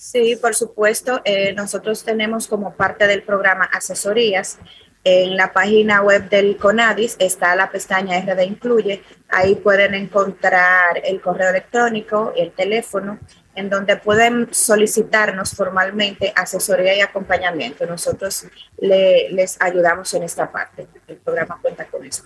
[0.04, 1.22] Sí, por supuesto.
[1.24, 4.60] Eh, nosotros tenemos como parte del programa asesorías.
[5.06, 9.02] En la página web del CONADIS está la pestaña RD Incluye.
[9.30, 13.18] Ahí pueden encontrar el correo electrónico, el teléfono,
[13.56, 17.86] en donde pueden solicitarnos formalmente asesoría y acompañamiento.
[17.86, 18.46] Nosotros
[18.80, 20.88] les ayudamos en esta parte.
[21.08, 22.24] El programa cuenta con eso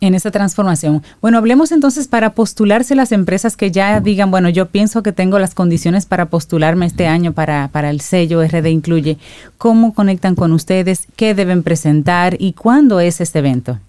[0.00, 1.02] en esta transformación.
[1.20, 5.38] Bueno, hablemos entonces para postularse las empresas que ya digan, bueno, yo pienso que tengo
[5.38, 9.18] las condiciones para postularme este año para, para el sello RD Incluye.
[9.56, 11.08] ¿Cómo conectan con ustedes?
[11.16, 12.36] ¿Qué deben presentar?
[12.38, 13.80] ¿Y cuándo es este evento?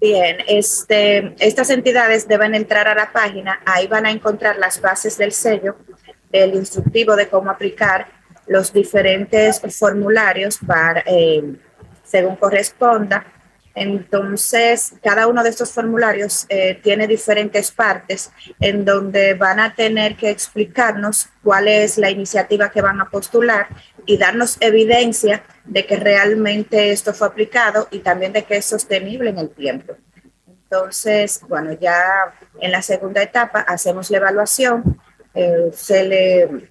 [0.00, 5.18] Bien, este, estas entidades deben entrar a la página, ahí van a encontrar las bases
[5.18, 5.76] del sello,
[6.32, 8.06] el instructivo de cómo aplicar
[8.46, 11.54] los diferentes formularios para, eh,
[12.02, 13.26] según corresponda,
[13.74, 20.16] entonces, cada uno de estos formularios eh, tiene diferentes partes en donde van a tener
[20.16, 23.68] que explicarnos cuál es la iniciativa que van a postular
[24.06, 29.30] y darnos evidencia de que realmente esto fue aplicado y también de que es sostenible
[29.30, 29.94] en el tiempo.
[30.46, 35.00] Entonces, bueno, ya en la segunda etapa hacemos la evaluación,
[35.34, 36.70] eh, se le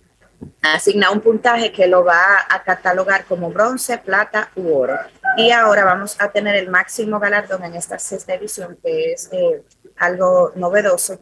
[0.62, 4.98] asigna un puntaje que lo va a catalogar como bronce, plata u oro.
[5.38, 9.64] Y ahora vamos a tener el máximo galardón en esta sexta edición, que es eh,
[9.98, 11.20] algo novedoso,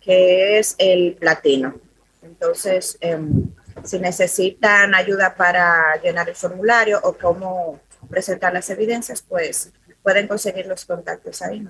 [0.00, 1.74] que es el platino.
[2.22, 3.48] Entonces, em,
[3.84, 7.80] si necesitan ayuda para llenar el formulario o cómo
[8.10, 9.72] presentar las evidencias, pues
[10.02, 11.66] pueden conseguir los contactos ahí.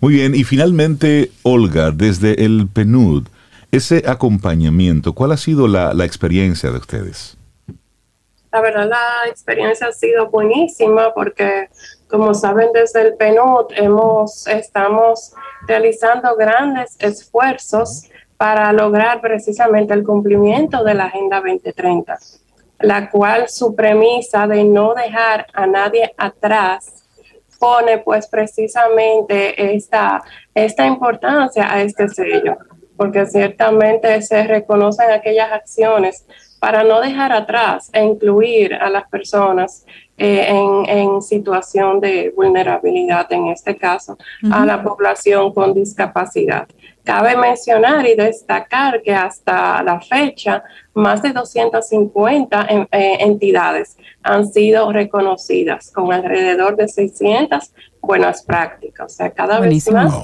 [0.00, 3.26] Muy bien, y finalmente, Olga, desde el PNUD,
[3.76, 7.36] ese acompañamiento, ¿cuál ha sido la, experiencia de ustedes?
[8.52, 11.68] La verdad, la experiencia ha sido buenísima porque,
[12.08, 15.32] como saben, desde el PNUD hemos, estamos
[15.66, 22.16] realizando grandes esfuerzos para lograr precisamente el cumplimiento de la Agenda 2030,
[22.80, 27.04] la cual su premisa de no dejar a nadie atrás
[27.58, 30.22] pone pues precisamente esta,
[30.54, 32.56] esta importancia a este sello,
[32.96, 36.24] porque ciertamente se reconocen aquellas acciones
[36.64, 39.84] para no dejar atrás e incluir a las personas
[40.16, 44.16] eh, en, situación de vulnerabilidad, en este caso,
[44.50, 46.66] a la población con discapacidad.
[47.02, 50.62] Cabe mencionar y destacar que hasta la fecha,
[50.94, 52.86] más de 250 eh,
[53.20, 59.12] entidades han sido reconocidas con alrededor de 600 buenas prácticas.
[59.12, 60.14] O sea, cada vez más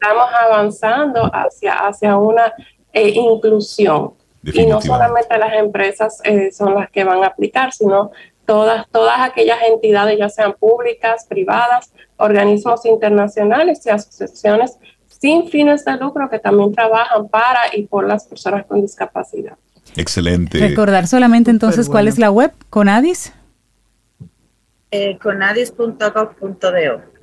[0.00, 2.52] estamos avanzando hacia, hacia una
[2.92, 8.12] eh, inclusión y no solamente las empresas eh, son las que van a aplicar, sino
[8.44, 14.78] todas, todas aquellas entidades, ya sean públicas, privadas, organismos internacionales y asociaciones
[15.08, 19.56] sin fines de lucro que también trabajan para y por las personas con discapacidad.
[19.96, 20.58] Excelente.
[20.58, 23.32] Recordar solamente entonces cuál es la web, Conadis.
[24.90, 27.15] Eh, conadis.gov.do.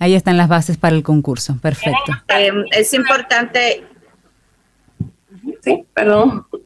[0.00, 1.58] Ahí están las bases para el concurso.
[1.60, 2.12] Perfecto.
[2.28, 3.84] Eh, es importante
[5.62, 6.46] Sí, perdón.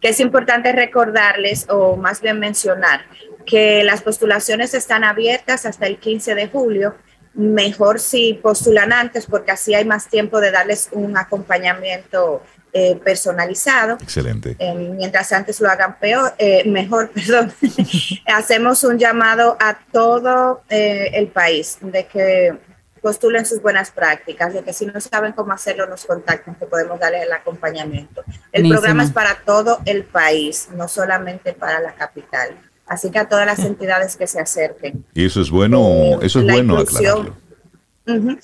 [0.00, 3.02] Que es importante recordarles o más bien mencionar
[3.44, 6.94] que las postulaciones están abiertas hasta el 15 de julio.
[7.34, 12.42] Mejor si postulan antes porque así hay más tiempo de darles un acompañamiento
[12.76, 13.94] eh, personalizado.
[14.02, 14.56] Excelente.
[14.58, 17.52] Eh, mientras antes lo hagan peor, eh, mejor, perdón.
[18.26, 22.58] Hacemos un llamado a todo el país de que
[23.00, 26.98] postulen sus buenas prácticas, de que si no saben cómo hacerlo, nos contacten, que podemos
[26.98, 28.24] darles el acompañamiento.
[28.50, 32.58] El programa es para todo el país, no solamente para la capital.
[32.86, 35.04] Así que a todas las entidades que se acerquen.
[35.14, 37.36] Y eso es bueno, eh, eso es bueno aclararlo.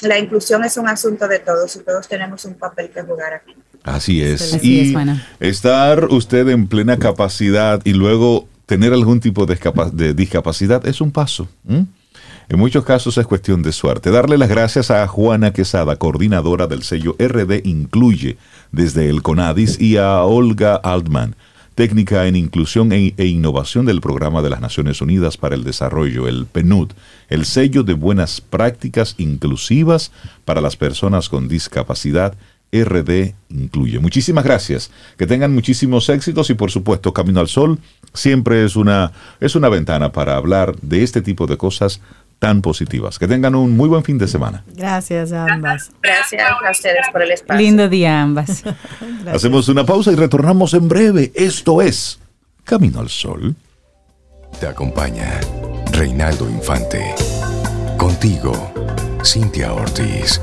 [0.02, 3.56] la inclusión es un asunto de todos y todos tenemos un papel que jugar aquí.
[3.82, 4.62] Así es.
[4.62, 4.94] y
[5.40, 11.48] estar usted en plena capacidad y luego tener algún tipo de, discapacidad es un paso.
[12.50, 14.10] En muchos casos es cuestión de suerte.
[14.10, 18.36] Darle las gracias a Juana Quesada, coordinadora del sello RD Incluye
[18.72, 21.36] desde el CONADIS, y a Olga Altman,
[21.76, 26.28] técnica en inclusión e, e, innovación del Programa de las Naciones Unidas para el Desarrollo,
[26.28, 26.90] el PNUD,
[27.28, 30.10] el sello de buenas prácticas inclusivas
[30.44, 32.34] para las personas con discapacidad.
[32.72, 33.98] RD incluye.
[33.98, 34.90] Muchísimas gracias.
[35.16, 37.78] Que tengan muchísimos éxitos y por supuesto Camino al Sol
[38.14, 42.00] siempre es una, es una ventana para hablar de este tipo de cosas
[42.38, 43.18] tan positivas.
[43.18, 44.64] Que tengan un muy buen fin de semana.
[44.74, 45.90] Gracias a ambas.
[46.02, 47.60] Gracias a ustedes por el espacio.
[47.60, 48.62] Lindo día ambas.
[49.32, 51.32] Hacemos una pausa y retornamos en breve.
[51.34, 52.18] Esto es
[52.64, 53.54] Camino al Sol.
[54.58, 55.40] Te acompaña
[55.92, 57.14] Reinaldo Infante.
[57.96, 58.72] Contigo,
[59.24, 60.40] Cintia Ortiz.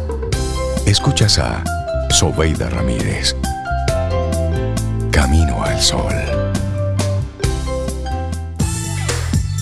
[0.86, 1.64] Escuchas a
[2.10, 3.36] Sobeida Ramírez.
[5.12, 6.14] Camino al Sol.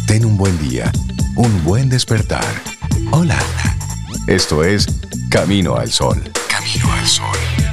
[0.07, 0.91] Ten un buen día
[1.35, 2.45] un buen despertar.
[3.11, 3.37] Hola.
[4.27, 4.87] Esto es
[5.29, 6.23] Camino al Sol.
[6.49, 7.64] Camino al Sol.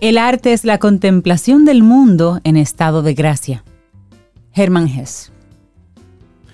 [0.00, 3.64] El arte es la contemplación del mundo en estado de gracia.
[4.54, 5.32] Hermann Hesse.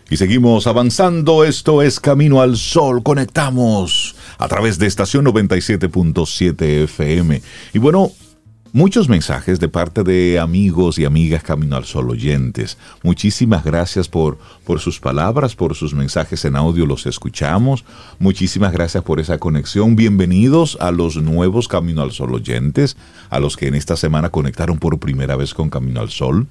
[0.09, 1.45] Y seguimos avanzando.
[1.45, 3.03] Esto es Camino al Sol.
[3.03, 7.43] Conectamos a través de estación 97.7 FM.
[7.75, 8.13] Y bueno,
[8.75, 12.77] muchos mensajes de parte de amigos y amigas Camino al Sol oyentes.
[13.05, 17.85] Muchísimas gracias por, por sus palabras, por sus mensajes en audio, los escuchamos.
[18.19, 19.95] Muchísimas gracias por esa conexión.
[19.95, 22.97] Bienvenidos a los nuevos Camino al Sol oyentes,
[23.31, 26.49] a los que en esta semana conectaron por primera vez con Camino al Sol.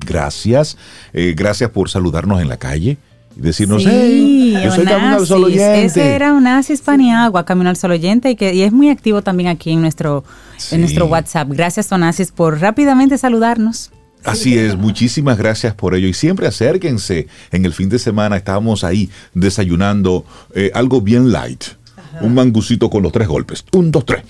[0.00, 0.76] Gracias.
[1.14, 2.98] Eh, gracias por saludarnos en la calle
[3.36, 5.84] y decirnos, hey, yo soy Camino al Sol Oyente.
[5.84, 9.48] Ese era Onasis Paniagua, Camino al Sol Oyente, y, que, y es muy activo también
[9.48, 10.24] aquí en nuestro,
[10.70, 11.48] en nuestro WhatsApp.
[11.50, 13.90] Gracias, Onasis, por rápidamente saludarnos.
[14.24, 16.08] Así es, muchísimas gracias por ello.
[16.08, 17.28] Y siempre acérquense.
[17.52, 20.24] En el fin de semana estábamos ahí desayunando
[20.54, 21.64] eh, algo bien light.
[22.20, 23.64] Un mangucito con los tres golpes.
[23.72, 24.22] Un, dos, tres.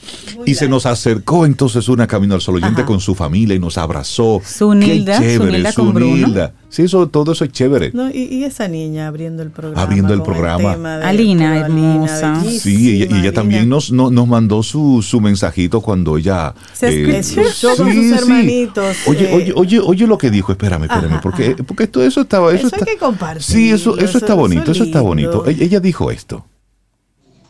[0.47, 2.87] y se nos acercó entonces una Camino al Sol oyente Ajá.
[2.87, 4.41] con su familia y nos abrazó.
[4.45, 6.17] Su Nilda, Qué su chévere, Nilda su con Bruno.
[6.27, 6.53] Nilda.
[6.69, 7.93] Sí, eso, todo eso es chévere.
[7.95, 9.81] No, y, y esa niña abriendo el programa.
[9.83, 10.77] Abriendo el programa.
[10.77, 12.43] de- Alina, hermosa.
[12.45, 13.77] Sí, ella, y ella también Alina.
[13.77, 16.53] nos, no- nos mandó su, su mensajito cuando ella...
[16.73, 19.35] Se escuchó con sus hermanitos, Oye, eh.
[19.35, 21.63] oye, oye, oye lo que dijo, espérame, espérame, Ajá, porque, ajá.
[21.65, 22.53] porque esto, eso estaba...
[22.53, 24.85] Eso, Eso hay está, que compartirlo, Sí, eso, eso eso- está bonito, eso es eso
[24.87, 25.47] está bonito.
[25.47, 26.45] ella dijo esto.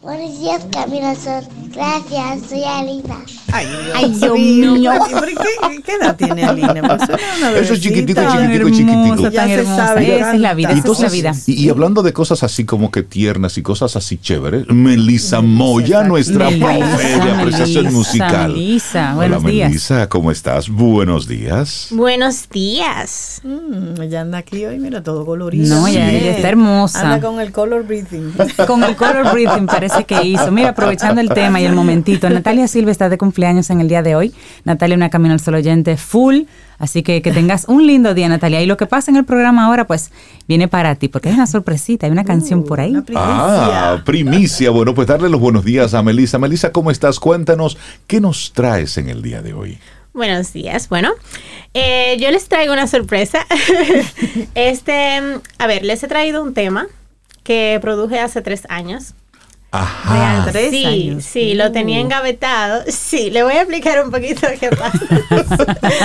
[0.05, 0.61] Buenos días,
[1.19, 1.43] Sol.
[1.75, 3.17] Gracias, soy Alina.
[3.53, 4.73] Ay, Dios, Ay, Dios mío.
[4.75, 4.93] mío.
[5.09, 6.75] ¿Pero ¿Qué, qué edad tiene Alina?
[6.83, 7.03] Pues
[7.63, 9.29] Eso es chiquitico, chiquitico, chiquitico.
[9.31, 11.33] Ya se sabe Esa es la vida, esa es la vida.
[11.47, 16.03] Y, y hablando de cosas así como que tiernas y cosas así chéveres, Melissa Moya,
[16.05, 18.53] nuestra profe de apreciación Melissa, musical.
[18.53, 19.69] Melissa, buenos Hola, días.
[19.71, 20.69] Melissa, ¿cómo estás?
[20.69, 21.89] Buenos días.
[21.91, 23.41] Buenos días.
[23.43, 25.75] Mm, ella anda aquí hoy, mira, todo colorido.
[25.75, 27.01] No, ella- ella está hermosa.
[27.01, 28.33] Anda con el color breathing.
[28.67, 30.51] Con el color breathing parece que hizo.
[30.51, 34.03] Mira, aprovechando el tema y el momentito, Natalia Silva está de cumpleaños en el día
[34.03, 34.35] de hoy.
[34.65, 36.43] Natalia, una Camino al Sol oyente full.
[36.79, 38.61] Así que que tengas un lindo día, Natalia.
[38.61, 40.11] Y lo que pasa en el programa ahora, pues,
[40.49, 42.93] viene para ti, porque hay una sorpresita, hay una canción por ahí.
[43.01, 43.93] Primicia.
[43.93, 44.71] Ah, primicia.
[44.71, 46.39] Bueno, pues darle los buenos días a Melissa.
[46.39, 47.21] Melissa, ¿cómo estás?
[47.21, 49.79] Cuéntanos, ¿qué nos traes en el día de hoy?
[50.15, 50.89] Buenos días.
[50.89, 51.13] Bueno,
[51.75, 53.47] eh, yo les traigo una sorpresa.
[54.55, 55.21] este,
[55.59, 56.87] a ver, les he traído un tema
[57.43, 59.15] que produje hace tres años.
[59.77, 60.47] Ajá.
[60.53, 61.25] Tres sí, años.
[61.25, 62.03] sí, lo tenía Uh.
[62.05, 62.85] engavetado.
[62.89, 65.01] Sí, le voy a explicar un poquito qué pasa.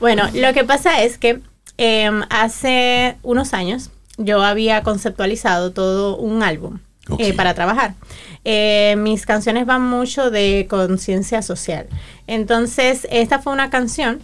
[0.00, 1.40] bueno, lo que pasa es que
[1.78, 6.78] em, hace unos años yo había conceptualizado todo un álbum
[7.18, 7.94] eh, para trabajar.
[8.44, 11.86] Eh, mis canciones van mucho de conciencia social.
[12.26, 14.20] Entonces, esta fue una canción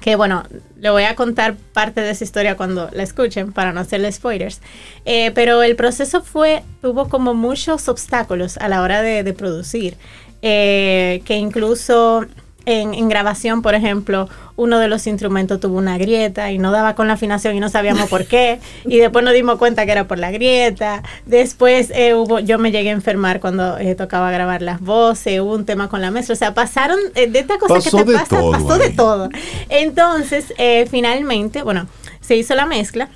[0.00, 0.44] que bueno,
[0.78, 4.60] le voy a contar parte de esa historia cuando la escuchen para no hacerle spoilers.
[5.04, 9.96] Eh, pero el proceso fue, tuvo como muchos obstáculos a la hora de, de producir,
[10.42, 12.26] eh, que incluso
[12.66, 16.94] en, en grabación, por ejemplo, uno de los instrumentos tuvo una grieta y no daba
[16.94, 18.60] con la afinación y no sabíamos por qué.
[18.84, 21.02] Y después nos dimos cuenta que era por la grieta.
[21.26, 25.54] Después eh, hubo, yo me llegué a enfermar cuando eh, tocaba grabar las voces, hubo
[25.54, 26.34] un tema con la mezcla.
[26.34, 28.90] O sea, pasaron eh, de esta cosa Pasó que te de pasa, todo pasó de
[28.90, 29.28] todo.
[29.68, 31.86] Entonces, eh, finalmente, bueno,
[32.20, 33.08] se hizo la mezcla.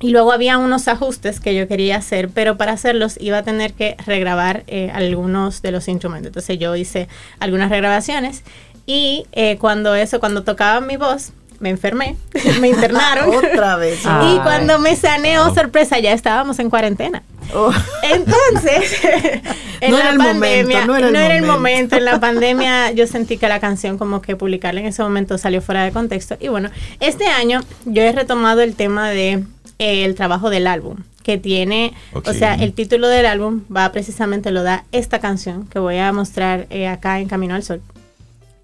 [0.00, 3.72] Y luego había unos ajustes que yo quería hacer, pero para hacerlos iba a tener
[3.72, 6.28] que regrabar eh, algunos de los instrumentos.
[6.28, 7.08] Entonces yo hice
[7.40, 8.42] algunas regrabaciones
[8.84, 12.16] y eh, cuando eso, cuando tocaba mi voz, me enfermé,
[12.60, 13.34] me internaron.
[13.34, 14.04] Otra vez.
[14.04, 14.40] y Ay.
[14.42, 17.22] cuando me sané, oh sorpresa, ya estábamos en cuarentena.
[17.54, 17.70] Oh.
[18.02, 18.98] Entonces,
[19.80, 21.52] en No la era el pandemia, momento, no era el momento.
[21.52, 21.96] momento.
[21.96, 25.62] En la pandemia yo sentí que la canción como que publicarla en ese momento salió
[25.62, 26.36] fuera de contexto.
[26.40, 26.70] Y bueno,
[27.00, 29.42] este año yo he retomado el tema de
[29.78, 34.62] el trabajo del álbum que tiene, o sea, el título del álbum va precisamente lo
[34.62, 37.82] da esta canción que voy a mostrar eh, acá en Camino al Sol.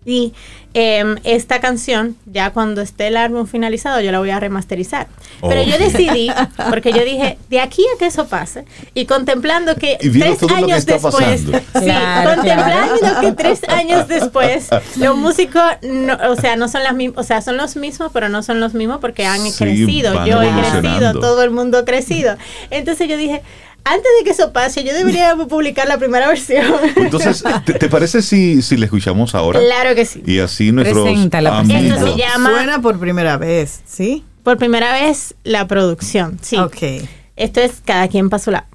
[0.04, 0.32] Y
[0.74, 5.06] em, esta canción, ya cuando esté el álbum finalizado, yo la voy a remasterizar.
[5.40, 6.30] Pero yo decidí,
[6.70, 8.64] porque yo dije, de aquí a que eso pase,
[8.94, 13.20] y contemplando que Y tres todo lo que años está después, sí, Claro, contemplando claro.
[13.20, 17.42] que tres años después, los músicos, no, o sea, no son las mismas, o sea,
[17.42, 20.24] son los mismos, pero no son los mismos porque han Sí, crecido.
[20.26, 22.36] Yo he crecido, todo el mundo ha crecido.
[22.70, 23.42] Entonces yo dije,
[23.84, 26.66] antes de que eso pase, yo debería publicar la primera versión.
[26.96, 29.60] Entonces, ¿te, te parece si, si le escuchamos ahora?
[29.60, 30.22] Claro que sí.
[30.26, 31.98] Y así nuestros Preséntala, amigos...
[31.98, 34.24] Esto se llama Suena por primera vez, ¿sí?
[34.42, 36.38] por primera vez la producción.
[36.42, 36.56] Sí.
[36.56, 37.06] Ok.
[37.36, 38.66] Esto es cada quien para su lado.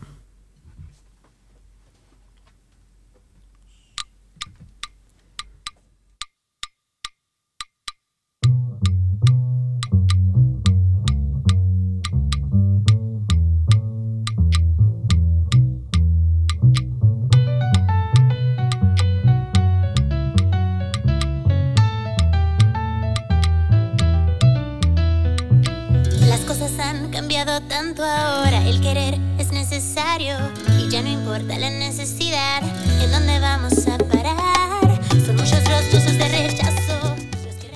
[31.59, 32.61] La necesidad,
[33.03, 34.37] en dónde vamos a parar.
[35.25, 35.59] Son muchos
[35.91, 37.15] los de rechazo.
[37.43, 37.67] los que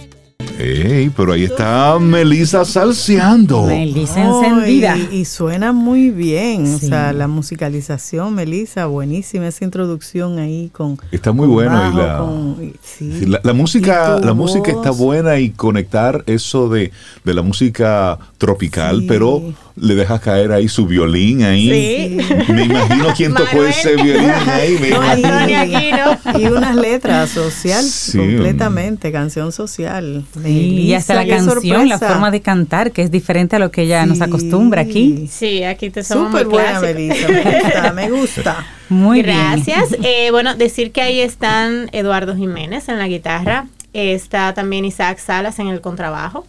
[0.58, 3.64] recuerdan- Ey, pero ahí está Melissa salseando.
[3.64, 4.96] Melissa Oh, encendida.
[4.98, 6.68] y, y suena muy bien.
[6.80, 6.86] Sí.
[6.86, 11.00] O sea, la musicalización, Melissa, buenísima esa introducción ahí con.
[11.12, 13.26] Está muy con buena y la- con- sí.
[13.26, 16.92] La, la música, la música está buena y conectar eso de,
[17.24, 19.06] de la música tropical, Sí.
[19.08, 19.42] pero
[19.76, 22.18] le dejas caer ahí su violín ahí.
[22.20, 22.52] Sí.
[22.52, 23.70] Me imagino quién tocó Manuel.
[23.70, 24.78] ese violín ahí.
[24.80, 30.24] me No, y- unas letras social Sí, completamente, canción social.
[30.44, 33.84] Sí, y sea, la canción, la forma de cantar, que es diferente a lo que
[33.84, 35.28] ella nos acostumbra aquí.
[35.32, 36.80] Sí, aquí te somos Súper muy buena.
[36.82, 37.28] Melissa.
[37.28, 38.68] Me gusta, me gusta.
[38.90, 39.38] Muy bien.
[39.38, 39.96] Gracias.
[40.04, 45.60] Eh, bueno, decir que ahí están Eduardo Jiménez en la guitarra, está también Isaac Salas
[45.60, 46.46] en el contrabajo,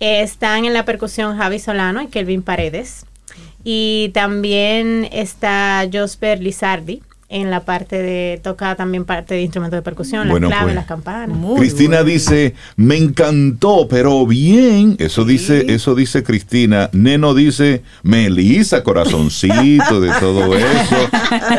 [0.00, 3.06] eh, están en la percusión Javi Solano y Kelvin Paredes,
[3.64, 7.02] y también está Josper Lizardi
[7.32, 10.74] en la parte de, toca también parte de instrumentos de percusión, Bueno, las claves, pues.
[10.74, 11.38] las campanas.
[11.58, 14.96] Cristina dice, me encantó, pero bien.
[14.98, 16.90] Eso dice, eso dice Cristina.
[16.92, 20.96] Neno dice, Melissa, corazoncito, de todo eso.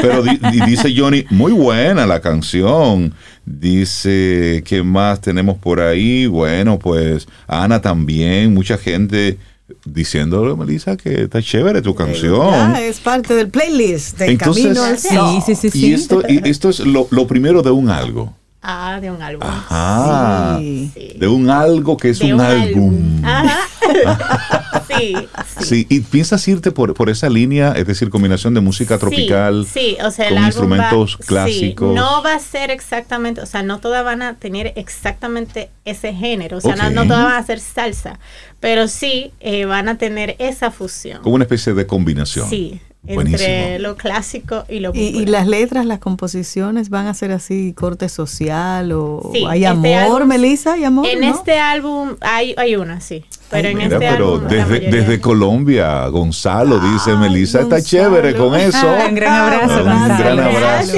[0.01, 3.13] Pero di- y dice Johnny, muy buena la canción.
[3.45, 6.27] Dice, ¿qué más tenemos por ahí?
[6.27, 9.37] Bueno, pues Ana también, mucha gente
[9.85, 12.51] diciéndole, Melissa, que está chévere tu canción.
[12.51, 15.43] Ya, es parte del playlist de Entonces- Camino al Sol.
[15.73, 18.35] Y esto, y esto es lo, lo primero de un algo.
[18.63, 19.47] Ah, de un álbum.
[19.69, 23.21] Ah, de un algo que es De un, un álbum.
[23.25, 23.57] Ajá.
[24.87, 25.15] sí,
[25.59, 29.97] Sí, y piensas irte por, por esa línea, es decir, combinación de música tropical Sí,
[30.03, 31.95] o sea, con instrumentos va- sí, clásicos.
[31.95, 36.57] no va a ser exactamente, o sea, no todas van a tener exactamente ese género,
[36.57, 38.19] o sea, no- no, todas van a ser salsa,
[38.59, 41.21] pero sí eh, van a tener esa fusión.
[41.23, 42.47] Como una especie de combinación.
[42.49, 43.43] Sí, Buenísimo.
[43.49, 45.29] entre lo clásico y lo Y, y popular.
[45.29, 50.21] las letras, las composiciones van a ser así, corte social o Sí, hay este amor,
[50.21, 51.07] álbum- Melissa, hay amor.
[51.07, 51.27] En ¿no?
[51.35, 56.05] este álbum hay, hay una, sí, pero en Mira, este pero álbum desde, desde Colombia,
[56.09, 58.77] Gonzalo dice, Melissa está chévere con eso.
[58.87, 60.07] Ah, un gran abrazo, Un gran
[60.37, 60.43] Gonzalo.
[60.43, 60.97] abrazo.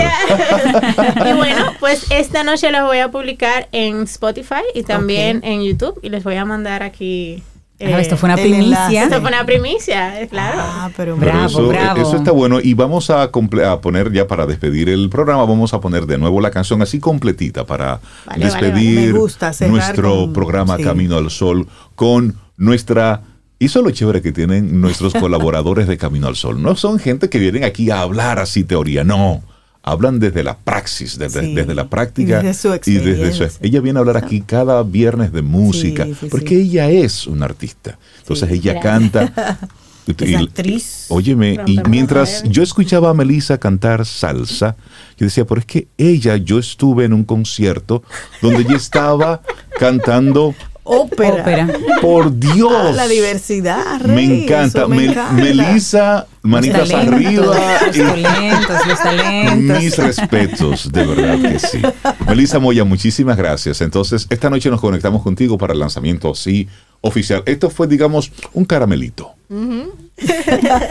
[1.30, 5.99] y bueno, pues esta noche las voy a publicar en Spotify y también en YouTube
[6.03, 7.41] y les voy a mandar aquí.
[7.79, 9.03] Eh, Ah, esto fue una primicia.
[9.03, 10.57] Esto fue una primicia, eh, claro.
[10.61, 12.01] Ah, pero Pero Bravo, eso, bravo.
[12.01, 12.59] eso está bueno.
[12.61, 16.17] Y vamos a, comple- a poner ya para despedir el programa, vamos a poner de
[16.17, 19.19] nuevo la canción así completita para Vale, despedir vale.
[19.19, 20.83] Gusta nuestro con- programa sí.
[20.83, 23.21] Camino al Sol con nuestra...
[23.59, 26.61] Y eso es lo chévere que tienen nuestros colaboradores de Camino al Sol.
[26.61, 29.41] No son gente que vienen aquí a hablar así teoría, no.
[29.85, 31.53] Hablan desde la praxis, desde, Sí.
[31.55, 32.39] desde la práctica.
[32.41, 33.60] Y desde su y desde su- experiencia.
[33.61, 37.45] ella viene a hablar aquí cada viernes de música, Sí, sí, porque ella es una
[37.45, 37.99] artista.
[38.19, 39.60] Entonces ella canta.
[40.05, 41.05] Es y- actriz.
[41.07, 44.76] Óyeme, y mientras yo escuchaba a Melissa cantar salsa,
[45.18, 48.03] yo decía, pero es que ella, yo estuve en un concierto
[48.41, 49.41] donde ella estaba
[49.80, 50.55] cantando,
[50.85, 51.35] Ópera.
[51.41, 51.68] Ópera.
[52.01, 52.95] por Dios.
[52.95, 54.88] La diversidad, Me encanta.
[54.88, 55.31] me encanta.
[55.31, 57.45] Melissa, manitas arriba.
[57.88, 59.80] Los y- talentos, los talentos.
[59.81, 61.81] mis respetos, de verdad que sí.
[62.27, 63.80] Melissa Moya, muchísimas gracias.
[63.81, 66.68] Entonces, esta noche nos conectamos contigo para el lanzamiento así
[67.01, 67.43] oficial.
[67.45, 69.31] Esto fue, digamos, un caramelito.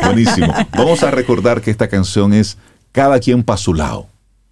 [0.05, 0.53] Buenísimo.
[0.77, 2.57] Vamos a recordar que esta canción es
[2.93, 4.07] Cada quien pa' su lado.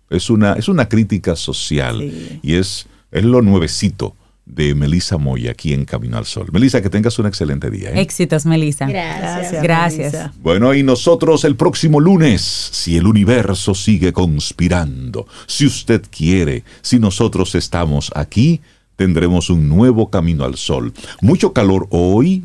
[0.08, 2.40] Es una, es una crítica social Sí.
[2.42, 4.14] y es, es lo nuevecito
[4.54, 6.48] de Melissa Moya aquí en Camino al Sol.
[6.52, 7.90] Melissa, que tengas un excelente día.
[7.90, 8.00] ¿eh?
[8.00, 8.86] Éxitos, Melissa.
[8.86, 9.62] Gracias.
[9.62, 10.12] Gracias.
[10.12, 10.32] Melissa.
[10.42, 16.98] Bueno, y nosotros el próximo lunes, si el universo sigue conspirando, si usted quiere, si
[16.98, 18.60] nosotros estamos aquí,
[18.96, 20.92] tendremos un nuevo camino al sol.
[21.22, 22.44] Mucho calor hoy,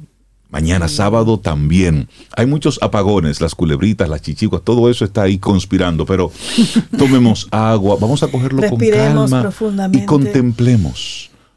[0.49, 2.07] mañana sábado también.
[2.37, 6.31] Hay muchos apagones, las culebritas, las chichiguas, todo eso está ahí conspirando, pero
[6.97, 10.05] tomemos agua, vamos a cogerlo con calma y profundamente.
[10.05, 11.29] contemplemos,